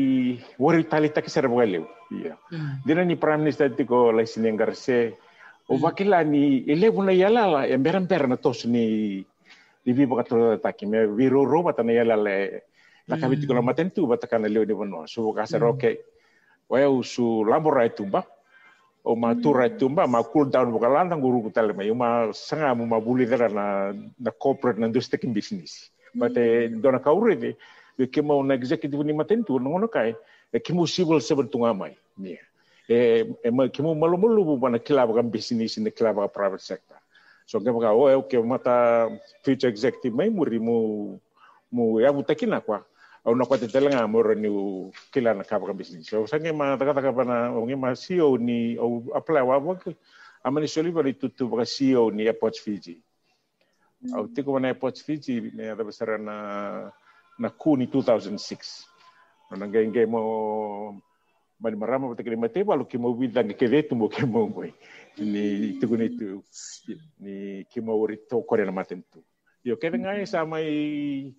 [0.57, 2.40] wari tali tak ser bgaleu iya
[2.80, 5.20] dina ni prime minister ti ko la sinen garse
[5.68, 9.20] o wakila ni ele buna yala la e beran beran tos ni
[9.84, 12.64] di bi bagato taki me viro ro batana yala le
[13.05, 16.00] la kabiti ko la matentu batakana leo ni bono so ka ser okay
[16.72, 18.24] wa su labora tumba
[19.05, 22.86] o ma tura tumba ma cool down buka lantang guru kutal ma ma sanga mo
[22.86, 27.57] mabuli dara na na corporate na industry kin business bate dona kaure de
[27.98, 30.14] de ke mo na executive ni matentu no no kai
[30.53, 32.38] e ke mo civil servant tunga mai ni
[32.88, 36.28] e e ma ke mo malu malu bu bana kila ba business ni kila ba
[36.28, 36.98] private sector.
[37.46, 39.09] So ke ba o e ke mata
[39.42, 41.18] future executive mai muri mo
[41.72, 42.84] mo ya butakina kwa
[43.25, 44.49] au na kwate telenga moro ni
[45.12, 46.09] kila na kapa business.
[46.09, 49.79] So sange ma taka taka pana onge ma CEO ni au apply wa wa
[50.45, 53.03] amani soliva ni tutu ba CEO ni Airports Fiji.
[54.14, 56.91] Au tiko na Airports Fiji ni ada besara na
[57.39, 58.87] na ku ni 2006
[59.57, 61.01] na ngenge mo
[61.61, 64.73] mani marama pata tekele mate balu ki mo bidang ke vetu mo ke mo ngoi
[65.18, 66.43] ni tuku ni tu
[67.20, 69.23] ni ki mo ori to kore na matentu
[69.64, 71.31] yo ke venga sama i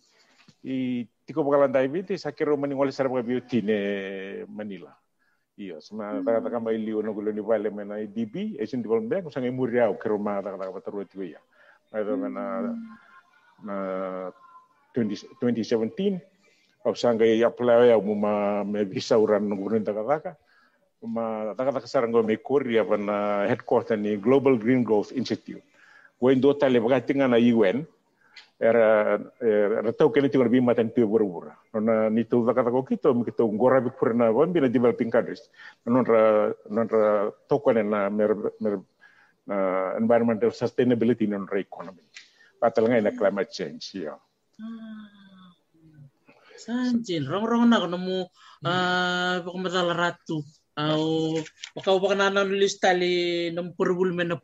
[0.63, 3.77] i tiko bakalan daibiti sakiro mani ngole sarapa beauty ne
[4.47, 4.91] Manila
[5.53, 9.29] Iya, sama taka taka mai liu no gulo ni vale mena DB, Asian Development Bank,
[9.29, 11.37] usang imuri au kero ma taka taka pataru tiu ya.
[11.93, 12.73] Mai mena
[13.61, 13.75] na
[14.97, 16.17] 2017,
[16.81, 20.31] au sanga i apply au ma me visa uran no gulo taka taka.
[21.05, 25.61] Ma taka taka sarango me kori apa na headquarter ni Global Green Growth Institute.
[26.17, 27.85] Wen do tale baga tinga na UN,
[28.63, 31.51] era era tau kene tinga bi matan tu buru-buru.
[31.75, 35.43] Nona ni tu kata ko kito mi kito ngora bi bi na countries.
[35.83, 38.31] Non ra non ra tokone na mer
[38.63, 38.79] mer
[39.43, 39.57] na
[39.99, 42.07] environmental sustainability non ra economy.
[42.55, 44.15] Patal ngai na climate change ya.
[46.63, 48.17] Sanjin, rong-rong na kono mo
[48.63, 50.39] ah pakamadala ratu
[50.79, 51.35] au
[51.75, 54.39] pakau pakanana nulis tali nom purbul mena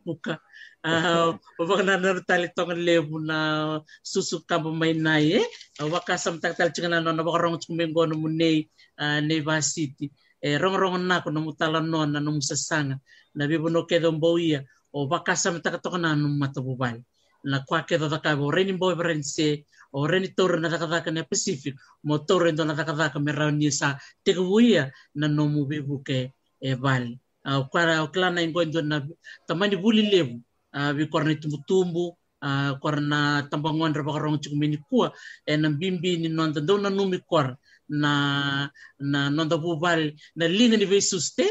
[0.83, 5.47] wawakanana talitongan lebu na susu kabu mai naye eh?
[5.91, 10.07] wakasam tak tal cingana nona wakarong cumeng gono munei ah, Neva City.
[10.39, 12.95] Eh, e rongrong nako na mutala nona na musasanga
[13.35, 14.63] na bibu no kedo mboia
[14.95, 17.03] o wakasam tak tokana no matabubal
[17.43, 21.75] na kwa kedo dakabo reni mboi brense o reni tore na dakadaka ne Pacific.
[22.03, 27.19] Mo tore ndo na dakadaka me rauni sa tekuia na no mubibu ke e bali.
[27.43, 29.03] Uh, kwara o klana ingonjo na
[29.47, 30.39] tamani buli levu
[30.73, 31.33] a bi korna
[31.67, 35.11] tumbu a korna tambangon ra bakarong chukmini kuwa
[35.45, 37.57] e na bimbi ni nonda ndo na numi kwar
[37.89, 41.47] na na nonda bubal na linga ni vesus te?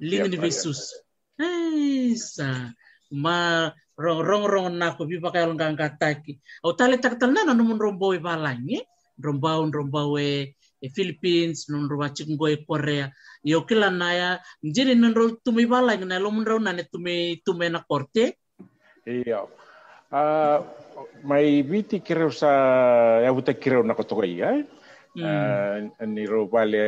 [0.00, 0.94] Linga ni vesus
[2.16, 2.72] sa.
[3.10, 3.68] Ma
[3.98, 8.14] rong rong rong na ko bi pakay lang kataki o tali taktal na no rombo
[8.14, 8.80] e balangi
[9.20, 13.12] rombao rombao e e Philippines non ro waching e Korea.
[13.44, 14.28] Yo kila na ya
[14.64, 18.39] njiri non ro tumi balangi na lo mun ro na ne tumi tumi na korte
[19.06, 19.46] Iya.
[20.10, 20.58] Uh,
[21.38, 22.36] i viti kireu mm.
[22.36, 22.50] sa
[23.22, 24.58] ya buta kireu na kotoka iya.
[25.14, 25.94] Mm.
[25.94, 26.78] Uh, ni ro vale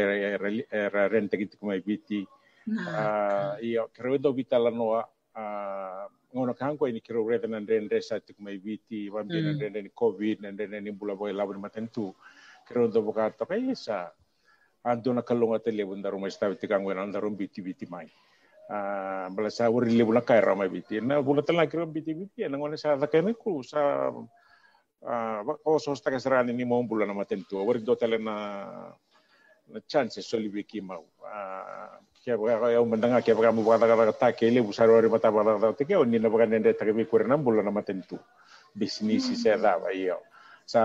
[0.71, 2.27] era renta gitu mai viti.
[2.67, 5.03] Uh, iya kireu vita la noa
[5.35, 9.45] uh, ngono kanko ini kireu reta na renda sa tik mai viti wambi mm.
[9.47, 12.11] na renda ni covid na renda ni bula boy labu matentu.
[12.67, 14.11] Kireu do buka toka isa.
[14.83, 18.11] Andona kalonga tele bunda rumah stavi tikangu na ndarum biti biti mai.
[19.33, 22.57] bala sa wuri lebu na kaira mai biti na bula tala kira biti biti na
[22.57, 24.09] ngone sa ta kene ku sa
[25.43, 28.17] ba ko so sta kasra ni ni mom bula na maten tu wuri do tele
[28.23, 28.35] na
[29.69, 31.05] na chance so li biki mau
[32.23, 35.29] kia ba ya mendanga kia ba mu ba da ta ke lebu sa wuri mata
[35.29, 38.01] ba da ta ke ni na ba nende ta ke bi kurna bula na maten
[38.09, 38.17] tu
[38.73, 40.17] bisnis si sa da ba yo
[40.65, 40.81] sa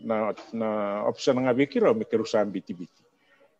[0.00, 0.68] na na
[1.04, 3.03] option nga biki ro mi kerusan biti biti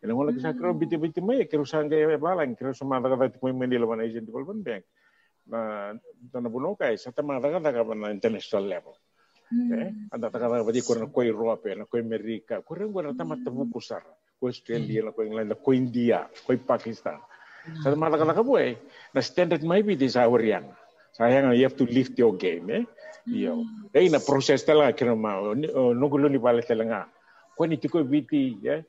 [0.05, 3.33] ene ngola kisa kiro biti biti mai kiru sam ga balang kiru sama da kata
[3.33, 4.83] tikoi mendi mana agent development bank
[5.49, 5.93] na
[6.29, 8.93] na buno kai sa tama kata ka na international level
[9.73, 13.41] eh anda ta kata badi kur na koi rope na koi amerika kur ngora tama
[13.41, 14.05] temu pusar
[14.39, 15.11] ko Australia, mm.
[15.15, 17.19] ko England, ko India, ko Pakistan.
[17.81, 18.77] Sa mga laka boy,
[19.15, 20.69] na standard may be di sa Orian.
[21.15, 22.83] Sayang you have to lift your game, eh?
[23.25, 23.63] Iyo.
[23.63, 23.89] Mm.
[23.89, 25.39] Dahil na process talaga kina ma
[25.95, 27.09] nugulo ni pala talaga.
[27.55, 28.83] Ko ni tiko biti, eh?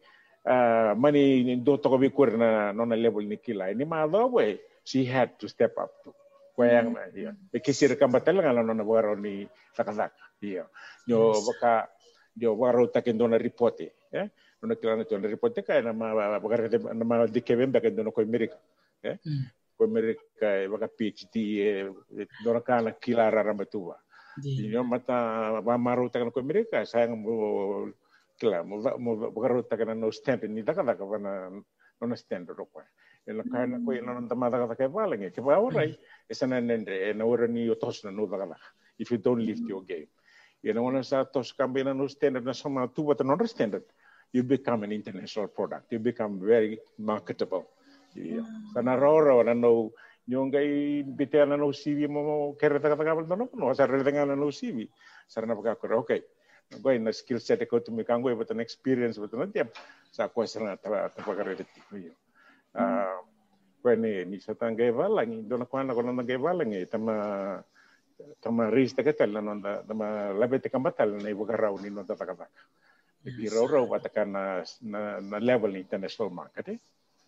[0.47, 4.31] Ah, uh, mani do togo bi kur na non level ni kila ni ma do
[4.31, 5.91] we she had to step up.
[6.07, 6.15] To
[6.57, 9.45] koyang na iyo e kisir kamba talaga na non waro ni
[9.77, 10.65] sakasak iyo
[11.05, 11.93] yo baka
[12.33, 14.33] yo waro takin do na reporte eh
[14.65, 18.01] no kila na to na reporte kay na ma baka na ma dikeben baka do
[18.01, 18.57] no koy mirika
[19.05, 19.77] eh mm.
[19.77, 21.87] koy mirika e baka phd e eh,
[22.25, 24.01] eh, do na kana kila raramba tuwa
[24.45, 27.25] Yo mata va maruta kan koy mirika sayang
[28.37, 31.51] mo kila mo mo bagara ta kana no stand ni daka daka bana
[32.01, 32.83] no stand ro ko
[33.27, 35.97] ela kana ko ina nanta mata ka ka valenga ke ba orai
[36.29, 38.57] esana nendre na ora ni otos na no daka
[38.99, 40.09] if you don't lift your game
[40.63, 43.85] you know when sa tos kambina no standard na sama tu but no standard
[44.33, 45.93] you become an international product.
[45.93, 47.67] You become very marketable.
[48.15, 48.45] Yeah.
[48.75, 49.93] Sana roro na no
[50.29, 54.35] nyongai bitea na no CV mo kere taka taka no no sa re tenga na
[54.35, 54.89] no CV.
[55.29, 56.23] Sana paka ko okay.
[56.83, 59.71] Go na skill set ko tu mi kango but an experience no tiap
[60.11, 62.11] sa ko sana ta ta paka re ti.
[62.75, 63.23] Ah
[63.87, 67.15] ko ni ni sa tanga valang do na kwana ko na ngai valang e tama
[68.43, 72.19] tama ris te ketel na nonda tama labe te kambatal na ibu garau ni nonda
[72.19, 72.51] takataka
[73.27, 74.45] Jadi rau-rau patakan na,
[74.87, 76.79] na, na level ni international market eh.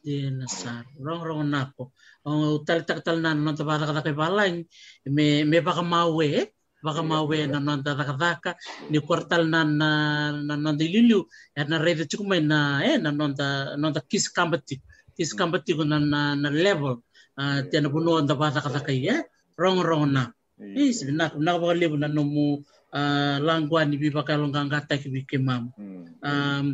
[0.07, 1.91] Iya nasar, rong rong nako.
[2.22, 4.62] Oh, tal tak tal na non tabata kata kay balay.
[5.11, 6.47] Me me baka mawe, eh?
[6.83, 8.57] Baka mawe na non tabata kata
[8.91, 9.89] ni kwartal na na
[10.33, 11.26] na non dililu.
[11.57, 14.79] Ya na rede chukumay na eh na non ta non ta kis kambati.
[15.16, 17.03] Kis kambati ko na na, na level.
[17.39, 19.26] Tiyan na puno ang tabata kata kay eh.
[19.59, 20.31] Rong rong na.
[20.59, 25.70] Eh, sabi na na baka libo na no mo uh, langguan ni bibakalong kangkata kibikimam.
[25.79, 26.07] Hmm.
[26.18, 26.66] Um,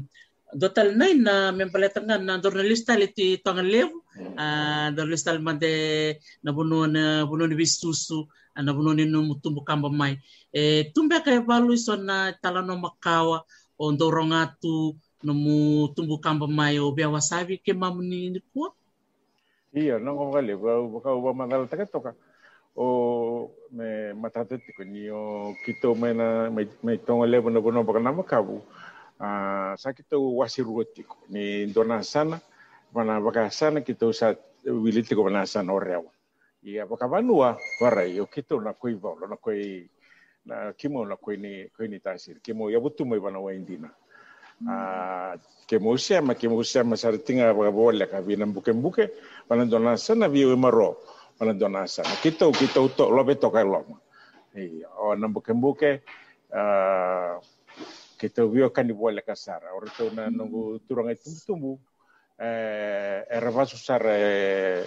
[0.55, 3.91] dotal nai na mempaletangan na jurnalista liti tangan lew
[4.39, 6.15] uh, jurnalista man de
[6.47, 8.31] na buno na buno ni bistusu
[8.63, 10.19] na buno ni no mutumbu kamba mai
[10.53, 13.43] e tumbe kay balu so na talano makawa
[13.79, 14.95] o ndorongatu
[15.25, 18.75] no mutumbu kamba mai o bia wasabi ke mamuni ni ko
[19.75, 22.15] Iya, nang ko kali ba ba ba mangal ta toka.
[22.79, 27.99] O me matatu ko ni o kito me na me tonga levo na bono ba
[27.99, 28.63] na makabu.
[29.19, 32.39] Ah, sa kita wasiru tiko ni dona sana
[32.95, 35.75] mana baka sana kita usa wiliti ko bana sana
[36.65, 39.85] Avocavanua warai o kito na koe vau na koe
[40.49, 43.93] na kimo na koe ni koe ni tasir kimo ia butu mai wana wain dina.
[44.61, 44.69] Mm.
[44.69, 45.37] A
[45.69, 48.73] ke mo sia ma ke mo sia ma sar tinga ba bola ka bina buke
[48.73, 49.13] buke
[49.49, 50.97] wana dona sana vi o maro
[51.41, 52.09] wana dona sana.
[52.25, 53.85] Kito kito to lo beto ka lo
[54.57, 56.01] e o na buke buke
[56.49, 57.41] a
[58.17, 61.13] kito vi o kan bola ka sara o to na no turanga
[61.45, 61.77] tumbu
[62.41, 64.87] eh era vaso sara eh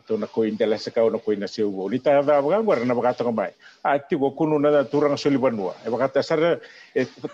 [0.00, 0.80] tona ko inda la
[1.10, 2.96] no ko ina se wo lita da baga ngora na
[3.84, 6.60] a ti go kunu na turang soli banua e baga tasar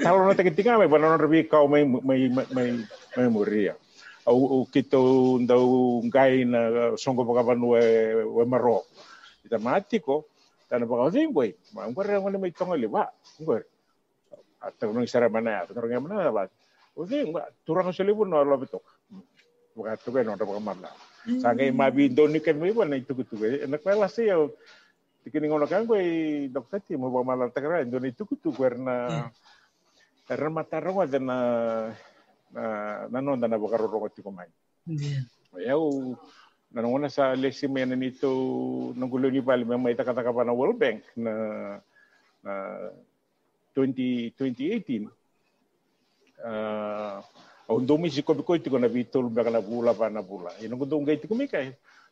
[0.02, 2.82] talo na tagi tinga mai kau mai mai mai
[3.16, 3.76] mai muria
[4.26, 6.61] o o kito ndau ngai na
[6.98, 8.82] songo baga banua e marro
[9.46, 10.26] ita matiko
[10.68, 13.06] tana baga zing boy ma ngora ngona mai tonga le ba
[13.38, 13.62] ngora
[14.59, 15.78] atau nung sara mana atau
[16.98, 17.06] o
[17.94, 18.56] soli lo
[21.36, 23.36] Sangai mabi Indoni kan mai bukan itu gitu.
[23.44, 24.40] Enak lah sih ya.
[25.28, 26.00] Tikin ngono kan gue
[26.48, 29.28] dokter ti mau malah tegara Indoni itu gitu karena
[30.24, 31.38] karena mata rawa dan na
[33.12, 34.48] na roro ti ko mai.
[35.60, 36.16] Ya u
[36.72, 38.28] nanongona sa lesi mena nito
[38.92, 41.32] nanggulo ni bali may kata-kata pa na World Bank na
[42.44, 42.54] na
[43.72, 45.08] 20 2018
[46.44, 47.24] uh,
[47.78, 49.94] o ndomi si kobi koiti kona vitol baka na bula.
[49.94, 51.62] Pa na bula ino ko dong gaiti kumika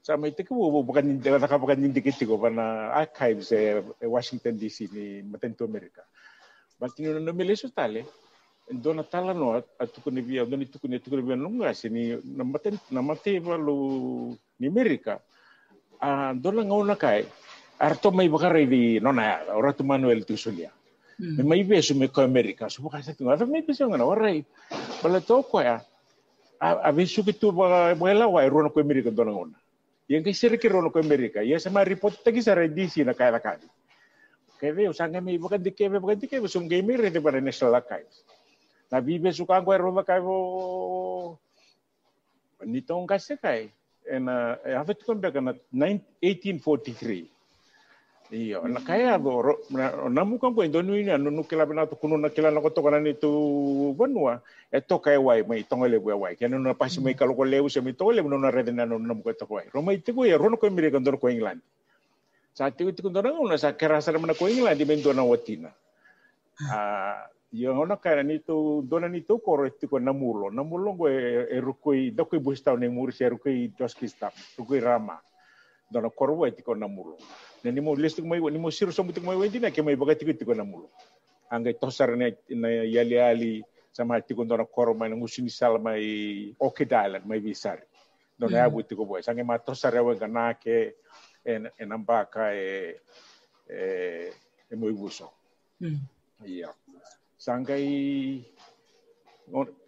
[0.02, 0.54] sa mai te ko
[0.86, 5.66] bukan ni da ka bukan ni dikiti ko na archives e Washington DC ni matento
[5.66, 6.06] America
[6.78, 8.06] but no no mele so tale
[8.70, 11.50] dona tala no atu ko ni via doni tu ko ni tu ko via no
[11.50, 14.30] ngasi ni na maten na mate valu
[14.62, 15.18] ni America
[15.98, 17.26] a dona ngona kai
[17.82, 20.70] arto mai bakare di nona ora tu Manuel tu solia
[21.16, 21.48] Mm.
[21.48, 24.44] Mai vesu me ko Amerika, so ka sa tinga, me pese ngana warai.
[25.00, 25.80] Pala to ko ya.
[26.60, 29.56] A, a vesu ke tu ba buela wa rona ko Amerika dona ona.
[30.08, 33.16] Yang ke sir ke rona ko Amerika, ya sama report ta ki sa redisi na
[33.16, 33.56] kaya ka.
[34.60, 37.80] Ke ve usanga me bukan dikeve bukan dikeve sum ke mire de para nesa la
[37.80, 38.04] kai.
[38.92, 41.38] Na vive su kan ko rona kai vo
[42.60, 43.72] Nitong kasi kai.
[44.08, 47.35] And uh, I have to come back in 1843.
[48.26, 49.38] Iya, na kaya do
[50.10, 52.82] na mukan ko indonu ini anu nukila bena to kuno na kila na ko to
[52.82, 53.30] kana ni tu
[53.94, 56.34] banua e to kai wai mai to ngale bua wai.
[56.34, 58.82] Kanu na pas mai kalau ko leu se mi to le no na rede na
[58.82, 61.62] no na ko to wai roma itu ko rono ko mi re kandor ko england.
[62.50, 65.22] Sa ti ti kandor na sa kera sa na ko england di na?
[65.22, 65.70] Watina
[66.66, 67.94] ah yo ona
[68.26, 68.42] ni
[68.90, 70.50] dona ni tu ko ti ko namulo.
[70.50, 73.30] Namulo ko e rukoi do ko busta ne mur se
[73.78, 74.34] doskista
[74.82, 75.14] rama
[75.90, 77.18] dona korwa tiko namulo.
[77.64, 80.26] Na nimo list ko mai nimo sir so mutik mai wendi na ke mai bagati
[80.38, 80.88] tiko namulo.
[81.50, 83.62] Anga tosar na na yali ali
[83.92, 87.82] sama tiko dona korwa na ngusini sal mai okidalan mai visar
[88.38, 88.66] dona mm.
[88.66, 90.94] abu tiko boy sange ma tosar we kana ke
[91.44, 93.00] en en ambaka e
[93.70, 94.30] e
[94.70, 95.30] e muy buso.
[95.80, 96.00] Mm.
[96.44, 96.72] yeah
[97.46, 98.42] sangai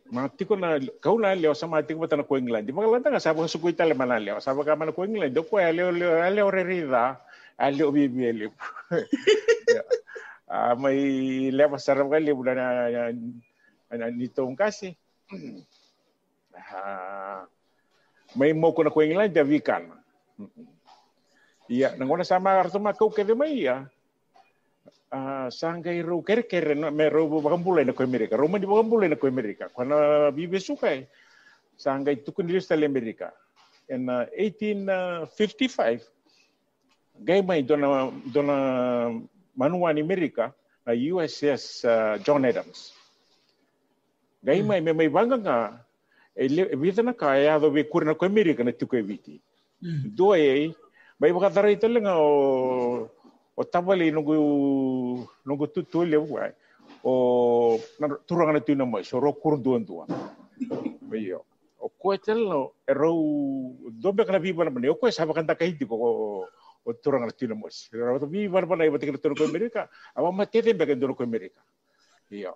[0.08, 3.20] mati ko na kau na leo sama mati ko tana kuing landi maka lanta nga
[3.20, 7.20] sabo sukui tale mana leo sabo ka mana kuing landi ko leo leo leo rerida
[7.60, 8.52] leo bibi leo
[10.52, 10.98] ah may
[11.52, 13.12] leo sarap kali bulan na
[13.88, 14.92] na nitong kasi.
[16.52, 17.48] Ah,
[18.36, 19.88] may mo ko na kuing landi vikan
[21.68, 23.88] iya nangona sama kartu makau kede may iya
[25.08, 28.36] Ah, uh, sangai rau kere kere na me rau bakambulai na koe Amerika.
[28.36, 29.68] Rau mani bakambulai na koe Amerika.
[29.72, 31.08] Kwana bibe sukai.
[31.80, 33.32] Sangai tukun diri stale Amerika.
[33.88, 36.04] In uh, ah, 1855,
[37.24, 38.56] gai mai dona, dona
[39.56, 40.52] manuan Amerika
[40.84, 42.92] na USS uh, ah, John Adams.
[44.44, 44.92] Gai mai mm.
[44.92, 45.56] me mai banga nga
[46.36, 46.46] e
[46.76, 49.40] vita na kaya ado be kura na koe Amerika na tuku e viti.
[50.12, 50.76] Dua e
[51.16, 53.08] mai bakadarai talenga o
[53.58, 54.34] o tawali nungu
[55.42, 56.46] nungu tutu le wa
[57.02, 57.12] o
[58.26, 60.06] turanga na tuna mo so ro kurdu ndua
[61.18, 61.42] yo
[61.82, 63.10] o ko tel no ro
[63.90, 66.46] dobe kana bi bana o ko sa ba kanta kai ko
[66.86, 67.66] o turanga na tuna mo.
[67.92, 69.88] Ro to bi bana bana ba tikra tuna ko amerika.
[70.14, 71.60] Ama matete be kan ko amerika.
[72.30, 72.54] Yo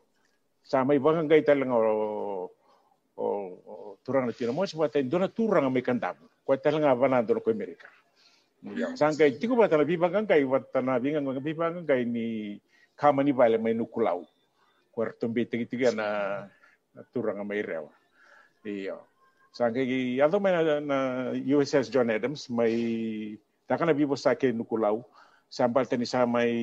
[0.62, 2.50] sa mai ba kan kai o
[3.18, 4.66] o turanga na tuna mo.
[4.66, 6.14] Sa ba tel dona turanga me kanta
[6.46, 7.90] ko tel nga bana ko amerika.
[8.62, 12.26] Ya, sangkai tiku bata na biba ngai bata na binga ngai biba ngai ni
[12.94, 14.22] kama ni vale mai nukulau.
[14.94, 16.46] Kuar tumbi tigi tigi na
[17.10, 17.90] turanga mai rewa.
[18.62, 19.02] Iya.
[19.50, 20.98] Sangkai ado mai na,
[21.34, 23.34] USS John Adams mai
[23.66, 25.02] takana bibo sake nukulau.
[25.50, 26.54] Sambal tani sa mai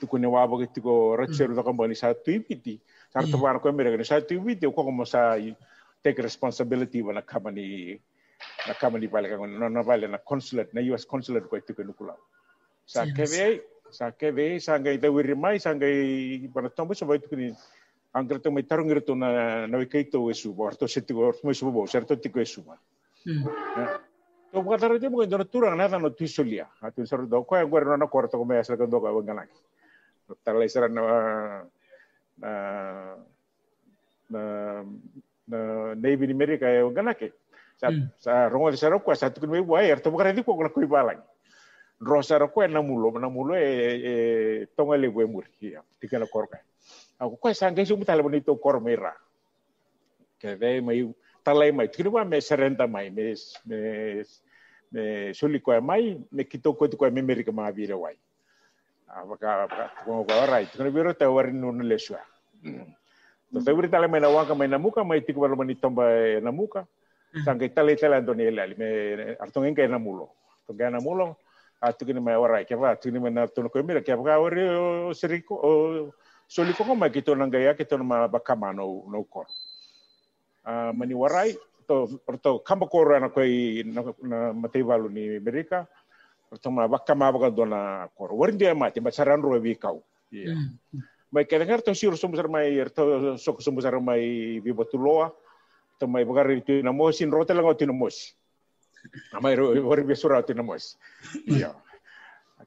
[0.00, 2.80] tuku ne wabo ke tiko ratseru da kambani sa tuipiti.
[3.12, 5.36] Sarto bar ko mere ne sa tuipiti ko ko sa
[6.02, 8.00] take responsibility wana kama ni
[8.66, 12.14] na kama ni pale kango no no na consulate na US consulate ko itu kenukula
[12.86, 17.52] sa keve sa keve sa ngai te wiri mai sa ngai tombo so ni
[18.14, 18.88] angker to mai tarung
[19.18, 22.76] na na esu bo to setu go mo su bo certo tiko esu ma
[24.52, 27.96] to buka taro te mo ndo turang na no tisolia atu do ko ngor no
[27.96, 31.02] na korto ko asal ko do ka isara na
[32.38, 32.50] na
[34.30, 34.40] na
[35.48, 35.58] na
[35.94, 36.80] Navy ni Amerika e
[38.50, 39.90] rongol sero ko sa tukun wei
[40.32, 40.54] di ko
[40.86, 41.22] balang
[42.70, 44.66] na mulo na mulo e
[45.26, 45.46] mur
[46.30, 46.58] korka
[47.18, 49.14] aku ko sa ngai sumu bonito kor mera
[50.38, 51.10] ke mai
[51.72, 51.88] mai
[52.24, 53.34] me serenta mai me
[53.66, 53.78] me
[54.92, 58.14] me suli ko mai me kito ko me meri ka ma vire wai
[60.06, 63.02] ko ko rai biro te wari nun mm.
[63.52, 66.88] Entonces, me lo manito, mena muca.
[67.32, 68.88] Sangkai tali tali antoni elali me
[69.40, 70.28] artong engkai na mulo.
[70.68, 71.36] To gana mulo
[71.82, 74.04] atu kini mai orai ke va tuni me na tono ko mira.
[74.04, 75.70] Ke va ori o seriko o
[76.46, 79.46] soli ko ma kito na gaya kito na bakama no no ko
[80.64, 81.56] a mani warai
[81.88, 83.40] to to kamba ko na ko
[84.22, 85.88] na matei valu ni amerika
[86.60, 90.04] to ma bakama ba dona ko wori dia mati ba saran ro vi kau
[91.32, 95.32] mai ke dengar to sir sumbusar mai to sok sumbusar mai vi botuloa
[96.02, 98.34] tamai bagari tu na mosin rota lang tu na mos
[99.38, 99.70] amai ro
[100.02, 100.98] besura tu na mos
[101.46, 101.70] ya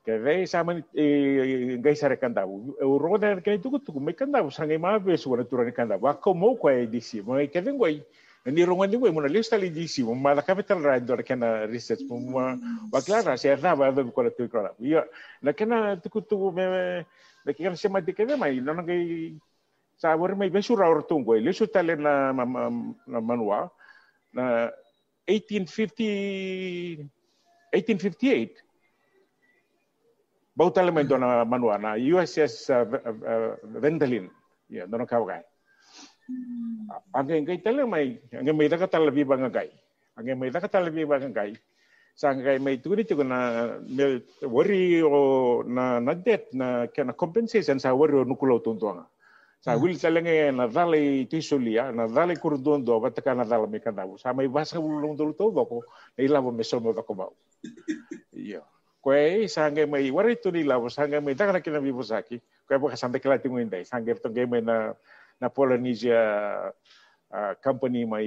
[0.05, 4.99] ke ve sama ngai sare kanda u roda ke tu tu me kanda sangai ma
[4.99, 7.99] be su na turani kanda wa ko mo ko edisi mo ke den goi
[8.45, 11.23] ni rongan di goi mo na lista li disi mo ma la capital right dor
[11.23, 12.55] kana research mo
[12.91, 15.03] wa clara se na ba do ko tu ko ya
[15.41, 16.63] na kana tu tu me
[17.45, 19.33] me ke se ma de ke mai no ngai
[19.95, 23.69] sa wari mai besu ra ortungo le su tale na na manua.
[24.35, 24.69] Na
[25.27, 27.09] 1850
[27.73, 28.65] 1858
[30.55, 34.29] bau tale mai dona manua na USS uh, uh, Vendalin
[34.71, 35.43] ya dona kawai
[37.13, 39.69] ange ngai tale mai ange mai da kata lebih bang ngai
[40.15, 41.51] ange mai da kata lebih bang ngai
[42.15, 43.39] sangai mai tu ni tu na
[44.47, 49.05] wari o na na det na kana compensation sa wari o nukulo tuntuanga
[49.61, 54.33] sa wil talenge na dale tisulia na dale kurdondo bataka na dale me kanabu sa
[54.33, 55.81] mai basa ulung dulu to bako
[56.17, 57.25] na ilabo me somo bako ba
[58.33, 58.61] iya
[59.05, 62.41] kwe sange mai wari tu ni labo sange mai takana kina bibo saki.
[62.65, 63.85] Kwe baka sante kala tingu indai.
[63.85, 64.97] Sange to game na
[65.37, 66.17] na Polynesia
[67.29, 68.25] uh, company mai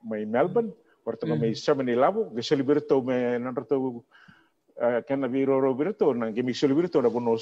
[0.00, 0.72] mai Melbourne.
[1.04, 1.36] Porto mm.
[1.36, 3.76] mai semeni labo ge celebrito me na roto
[4.80, 7.36] uh, kana biro ro birto na ge mi celebrito na bono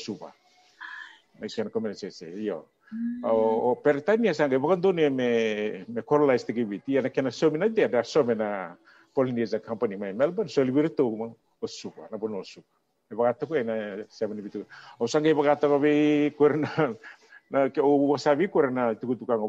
[1.39, 2.35] mai kana komense se.
[2.35, 2.67] Iyo
[3.25, 5.29] o, Peritania sange bukan tu ni me
[5.89, 8.77] me korla este kibiti ana kena so mina dia da so mina
[9.15, 12.69] Polynesia company mai Melbourne so libir tu mo o supa na bono supa
[13.11, 14.65] e bagata ko na seven bitu
[14.99, 16.69] o sange bagata ko be kurna
[17.51, 19.41] na ke o wasabi kurna tu tu kang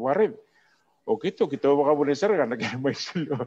[1.06, 3.46] Okito, kita baka muna sir, nagkala may sulo.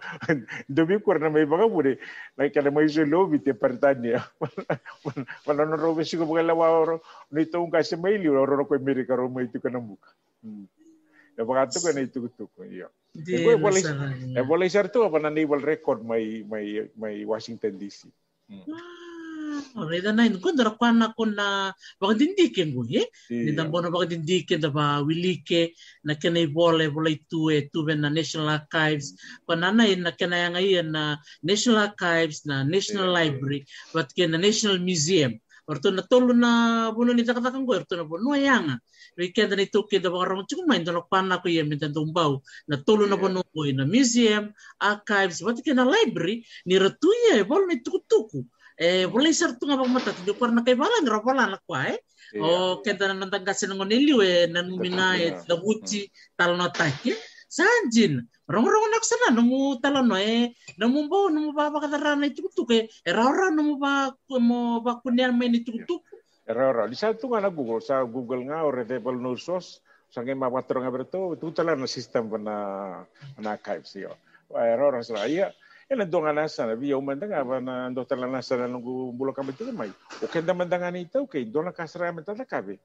[0.72, 1.92] Dumi ko na may baka muna,
[2.40, 4.24] nagkala may sulo, biti partanya.
[5.44, 9.04] Wala na robe siya mga lawa, nito ang kasi may liyo, oro na ko may
[9.04, 10.08] rika roma ito ka ng muka.
[10.40, 10.72] Hmm.
[11.36, 12.60] Napakato ka eh, eh, na ito ko.
[12.64, 13.34] Hindi,
[14.40, 18.08] wala sir to, apa na naval record may, may, may Washington DC.
[18.48, 18.99] Hmm
[19.90, 24.70] reda na in kun dara kwana kun na wakadindike ngui ni da bona wakadindike da
[24.70, 25.74] ba wilike
[26.04, 29.14] na kenai bole bole tue tuve na National Archives.
[29.14, 29.18] Mm.
[29.48, 34.80] Panana in na kenai ngai na National Archives na National Library wat ken na National
[34.80, 35.40] Museum.
[35.70, 38.82] Orto na tolo na buno ni taka takang goer na buno yanga.
[39.18, 43.06] Weekend ni toke da barang cukup main dono pana ko yem dan dombau na tolo
[43.06, 43.44] na buno
[43.78, 44.50] na museum,
[44.82, 48.46] archives, wat na library ni ratuya e bol ni tukutuku.
[48.80, 50.16] Eh boleh sartu nga bang mata?
[50.16, 52.00] Tujuh parna kay bala ngra pala na kwa eh
[52.40, 56.08] o kenta na nantang kasi ng niliw eh nan mina eh dabuchi
[56.40, 57.18] talo na take
[57.50, 60.54] sanjin rong rong nak sana namu talo no eh.
[60.80, 64.80] Namu bawa namu ba ba katara na itu tu ke era ora namu ba mo
[64.80, 66.00] ba kunyan main itu tu
[66.48, 70.32] era ora di satu nga na Google sa Google nga o redable news source sange
[70.34, 72.56] mapatro nga berto tu tala na sistem na
[73.36, 74.16] na archives yo
[74.54, 75.52] era ora sa iya
[75.90, 79.66] ela donga nasa na via umandanga na ndo tala nasa na nungu bulo kama tu
[79.74, 79.90] mai
[80.22, 82.78] o kenda mandanga ni tau ke dona kasra meta ta kabe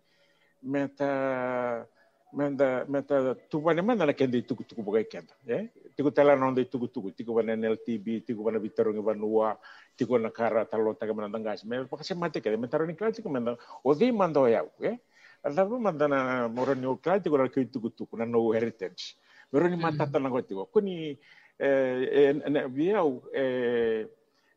[0.65, 1.85] meta
[2.33, 5.69] menda meta tu bane manda na kenda tuku tuku bugai kenda eh?
[5.93, 9.61] Tiku tala non de tuku tuku tiku bane NLTB tiku bane bitarungi banua
[10.01, 13.29] tiku na kara talo taga mana dangas me pakase mate ke meta roni klati ko
[13.29, 14.97] menda o di mando ya eh?
[15.45, 19.13] Ala manda na moroni o klati ko na tuku tuku na no heritage.
[19.53, 22.35] Meroni matata na gotiko kuni eh, eh, viau eh,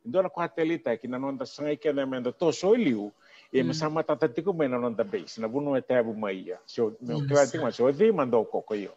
[0.05, 3.11] ndona kwa telita kina nonda sangai kena menda to soiliu
[3.51, 7.47] e masama tata tiku mena nonda base na bunu e tabu maia so no kla
[7.47, 8.91] tiku ma so di mando koko yo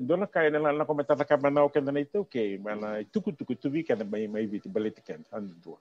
[0.00, 3.32] ndona kai na na kometa ta kama na o kenda na itu ke mana tuku
[3.32, 5.76] tuku tuvi kana mai mai viti baleti ken andu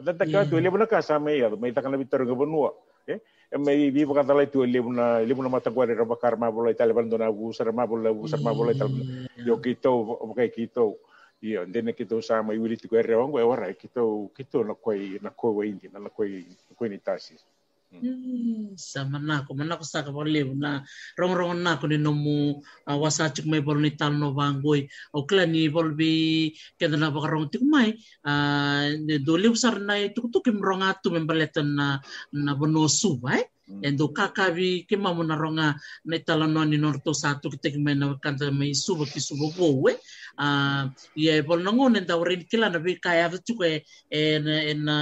[0.00, 2.72] Tata ka tu lebu na ka sa mai ya mai ta kana bitar ga bunua
[3.08, 3.20] eh
[3.58, 6.92] mai vi vaga da laitu le una le una mata guare roba karma bola itale
[6.92, 8.90] bandona gu sarma bola gu sarma bola tal
[9.44, 10.98] yo kito o kai kito
[11.42, 15.18] io ndene kito sa mai wili tu guerre ongo e ora kito kito na coi
[15.22, 16.46] na koi indi na koi
[16.78, 17.42] coi ni tasis
[17.90, 20.86] Hmm, sama na ko mana ko sa ka lebu na
[21.18, 24.86] rong rong na ko ni nomu uh, wasa chuk mai bol ni tal no bangoy
[25.10, 27.90] o kla ni bol bi keda na baka rong tik mai
[28.22, 28.94] uh,
[29.26, 31.98] do lebu sar na tuk tuk kim rong atu membaletan na
[32.30, 33.42] na bono su bai
[33.82, 35.68] Endo kakabi ke mamu na ronga
[36.04, 39.92] na itala no ni norto satu kita kimai na kanta mai suba ki suba bowe
[40.38, 40.84] uh,
[41.16, 42.82] ia bol na ngon enda orin kila na
[43.38, 44.96] tu ke e na e na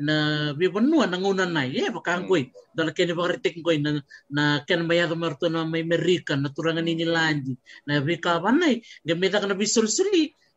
[0.00, 0.14] na
[0.54, 2.50] bonua na ngona nai e baka ngoi.
[2.74, 4.00] Dala kene ngoi na
[4.30, 7.56] na ken maya do marto na mai merika na turangan ini landi.
[7.86, 9.66] Na bi ka banai gemeta kana bi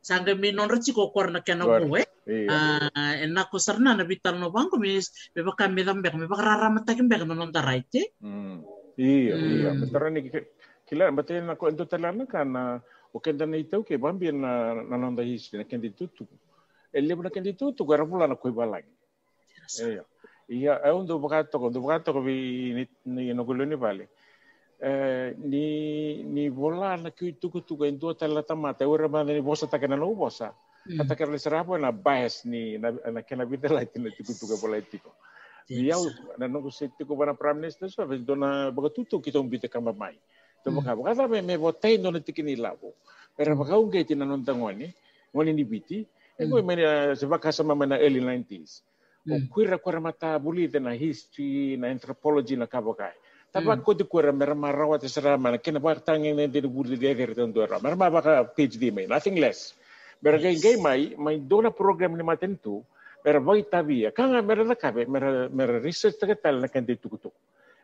[0.02, 4.40] sul-suli sangga mi non reci ko korna kena kowe uh, en ko sarna na bital
[4.40, 8.14] no bangko mis be baka mi dambe mi baka rara mata kimbe no non taraite
[8.98, 9.72] iya iya.
[9.78, 10.30] Betara ni
[10.90, 12.82] kila betul na ko ento talana kana
[13.14, 16.28] o kenda na itau ke bambi na na non da his na kendi tutu.
[16.94, 18.84] Ele na kendi tutu gara pula na koi balang
[19.80, 20.04] iya.
[20.52, 23.76] Iya é um do baka to do baka to bi ni ni no ni
[24.82, 28.88] vale ni ni bola na ki tuku tuku en dua tala tamata.
[28.88, 30.54] Ora ma ni bosa ta kana no bosa.
[30.98, 34.78] Kata kana serapo na bias ni na na kana bita la tina tuku tuku bola
[34.78, 35.14] etiko
[35.70, 35.96] dia
[36.38, 39.70] na no se tuku bana prime minister so ves dona baga tutu kita um bita
[39.70, 40.18] kama mai.
[40.66, 42.94] To baka baka ta me votai no tikini labo.
[43.38, 44.90] Pero baka un ke tina non tangoni
[45.34, 46.06] ngoni ni biti.
[46.40, 46.74] E ko me
[47.16, 48.82] se baka sama mana early 90s
[49.30, 53.14] o kuira kuira mata buli na history na anthropology na kabakai
[53.52, 57.52] Tapi ko di kuara mera marawa te sera mana ne de budi de de ton
[57.52, 57.80] dora.
[57.84, 59.74] Mera ma baka PhD mai, nothing less.
[60.24, 62.82] Mera gay gay mai mai dona program ni maten tu.
[63.26, 64.12] Mera bai tabia.
[64.16, 67.36] Kanga mera na kabe mera mera research ta tal na kan de tuku tuku.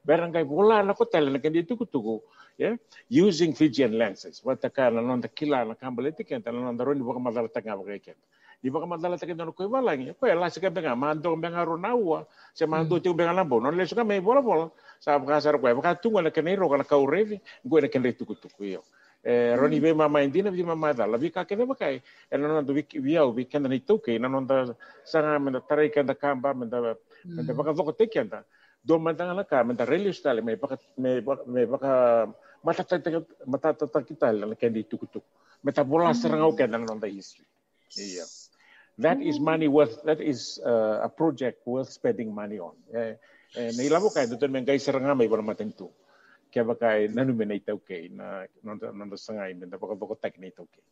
[0.08, 2.22] Mera gay bola na ko tal na de tuku tuku.
[2.58, 2.78] Yeah,
[3.10, 4.42] using Fijian lenses.
[4.42, 8.16] Wata ka na non da kila na kambale te kenta na non da roni baka.
[8.62, 10.14] Di baka madala ta kenta no ko balang.
[10.20, 12.26] Ko la se ka benga mando benga ronawa.
[12.54, 13.60] Se mando te benga lambo.
[13.62, 16.84] Non le so ka me bola bola sa kasar ko baka tunga na kenero kana
[16.84, 18.82] ka urevi ngo na kenre tuku tuku yo
[19.24, 22.02] eh roni be mama indina bi mama da la bi ka kene baka e
[22.32, 24.74] na no bi bi au bi kenda ni tuke na no da
[25.06, 26.96] sanga me da tarai kenda kamba me da
[27.26, 28.44] me da baka voko te kenda
[28.82, 32.26] do ma da na ka me da reli stale me baka me me baka
[32.64, 32.98] mata ta
[33.46, 35.30] mata ta kita na kendi tuku tuku
[35.62, 37.46] me ta bola serang au kenda no da history.
[37.94, 38.26] Iya
[38.98, 43.14] that is money worth that is uh, a project worth spending money on eh,
[43.56, 45.90] eh, na ilamo kay doon men guys seranga may para matentu
[46.50, 49.78] kia waka e nanu me nei tau kei na nonda nonda sanga i me na
[49.78, 50.84] waka waka tak nei tau kei.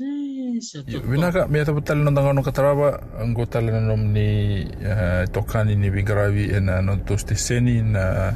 [0.00, 2.88] Vinaka, mea tapu tala nonda ngano katarawa,
[3.20, 4.64] ngo tala na nom ni
[5.28, 8.32] tokani ni Vigaravi e na non toste seni na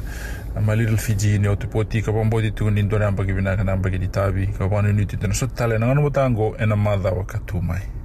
[0.61, 3.73] ma little Fiji ni o te poti ka pamboti tu ni ndore ambaki vinaka na
[3.73, 7.09] ambaki di tabi ka wanu ni titana so tala na ngano motango e na madha
[7.15, 8.04] wa katumai.